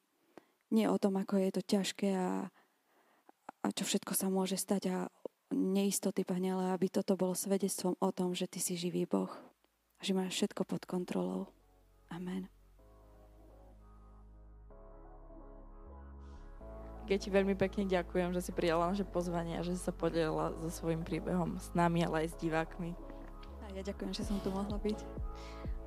nie 0.71 0.88
o 0.88 0.95
tom, 0.95 1.19
ako 1.19 1.36
je 1.43 1.49
to 1.52 1.62
ťažké 1.65 2.10
a, 2.15 2.47
a 3.63 3.67
čo 3.74 3.84
všetko 3.84 4.13
sa 4.15 4.32
môže 4.32 4.56
stať 4.56 4.84
a 4.89 4.98
neistoty, 5.54 6.24
Pane, 6.24 6.54
ale 6.54 6.65
aby 6.78 6.88
toto 6.88 7.17
bolo 7.17 7.34
svedectvom 7.34 7.98
o 8.00 8.10
tom, 8.13 8.38
že 8.38 8.45
Ty 8.45 8.60
si 8.62 8.78
živý 8.78 9.10
Boh 9.10 9.30
že 10.00 10.15
máš 10.15 10.39
všetko 10.39 10.63
pod 10.63 10.82
kontrolou. 10.88 11.52
Amen. 12.08 12.48
Ja 17.10 17.17
ti 17.17 17.34
veľmi 17.34 17.58
pekne 17.58 17.89
ďakujem, 17.89 18.38
že 18.38 18.50
si 18.50 18.52
prijala 18.54 18.93
naše 18.93 19.02
pozvanie 19.02 19.58
a 19.58 19.65
že 19.65 19.74
si 19.74 19.82
sa 19.82 19.89
podelila 19.89 20.54
so 20.62 20.69
svojím 20.69 21.02
príbehom 21.02 21.58
s 21.58 21.74
nami, 21.74 22.06
ale 22.06 22.26
aj 22.26 22.38
s 22.38 22.39
divákmi. 22.39 22.93
A 23.65 23.74
ja 23.74 23.82
ďakujem, 23.82 24.13
že 24.13 24.30
som 24.30 24.38
tu 24.45 24.54
mohla 24.54 24.78
byť. 24.78 25.00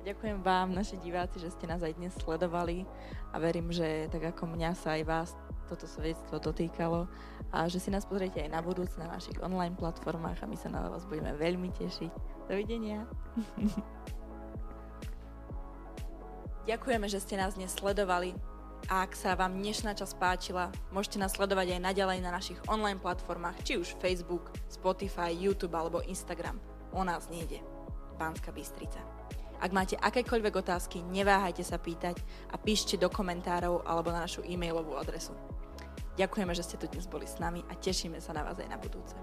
Ďakujem 0.03 0.43
vám, 0.43 0.75
naši 0.75 0.99
diváci, 0.99 1.39
že 1.39 1.55
ste 1.55 1.63
nás 1.63 1.79
aj 1.79 1.95
dnes 1.95 2.11
sledovali 2.19 2.83
a 3.31 3.39
verím, 3.39 3.71
že 3.71 4.11
tak 4.11 4.35
ako 4.35 4.51
mňa 4.51 4.75
sa 4.75 4.99
aj 4.99 5.03
vás 5.07 5.29
toto 5.73 5.89
svedectvo 5.89 6.37
dotýkalo 6.37 7.09
a 7.49 7.65
že 7.65 7.81
si 7.81 7.89
nás 7.89 8.05
pozriete 8.05 8.45
aj 8.45 8.53
na 8.53 8.61
budúce 8.61 8.93
na 9.01 9.09
našich 9.09 9.41
online 9.41 9.73
platformách 9.73 10.45
a 10.45 10.49
my 10.49 10.53
sa 10.53 10.69
na 10.69 10.85
vás 10.85 11.09
budeme 11.09 11.33
veľmi 11.33 11.73
tešiť. 11.73 12.11
Dovidenia. 12.45 13.09
Ďakujeme, 16.69 17.09
že 17.09 17.19
ste 17.19 17.35
nás 17.35 17.57
dnes 17.57 17.73
sledovali. 17.73 18.37
A 18.91 19.07
ak 19.07 19.15
sa 19.15 19.31
vám 19.33 19.55
dnešná 19.63 19.95
časť 19.95 20.19
páčila, 20.19 20.67
môžete 20.91 21.15
nás 21.15 21.31
sledovať 21.35 21.79
aj 21.79 21.85
naďalej 21.87 22.19
na 22.19 22.35
našich 22.35 22.59
online 22.67 22.99
platformách, 22.99 23.63
či 23.63 23.79
už 23.79 23.95
Facebook, 23.99 24.51
Spotify, 24.67 25.31
YouTube 25.31 25.75
alebo 25.75 26.03
Instagram. 26.03 26.59
O 26.91 27.03
nás 27.03 27.31
nejde. 27.31 27.63
Pánska 28.19 28.51
Bystrica. 28.51 28.99
Ak 29.63 29.71
máte 29.71 29.95
akékoľvek 29.95 30.59
otázky, 30.59 30.99
neváhajte 30.99 31.63
sa 31.63 31.79
pýtať 31.79 32.19
a 32.51 32.59
píšte 32.59 32.99
do 32.99 33.07
komentárov 33.07 33.87
alebo 33.87 34.11
na 34.11 34.27
našu 34.27 34.43
e-mailovú 34.43 34.99
adresu. 34.99 35.31
Ďakujeme, 36.13 36.53
že 36.53 36.61
ste 36.61 36.77
tu 36.77 36.85
dnes 36.85 37.09
boli 37.09 37.25
s 37.25 37.41
nami 37.41 37.65
a 37.65 37.73
tešíme 37.73 38.21
sa 38.21 38.37
na 38.37 38.45
vás 38.45 38.61
aj 38.61 38.69
na 38.69 38.77
budúce. 38.77 39.17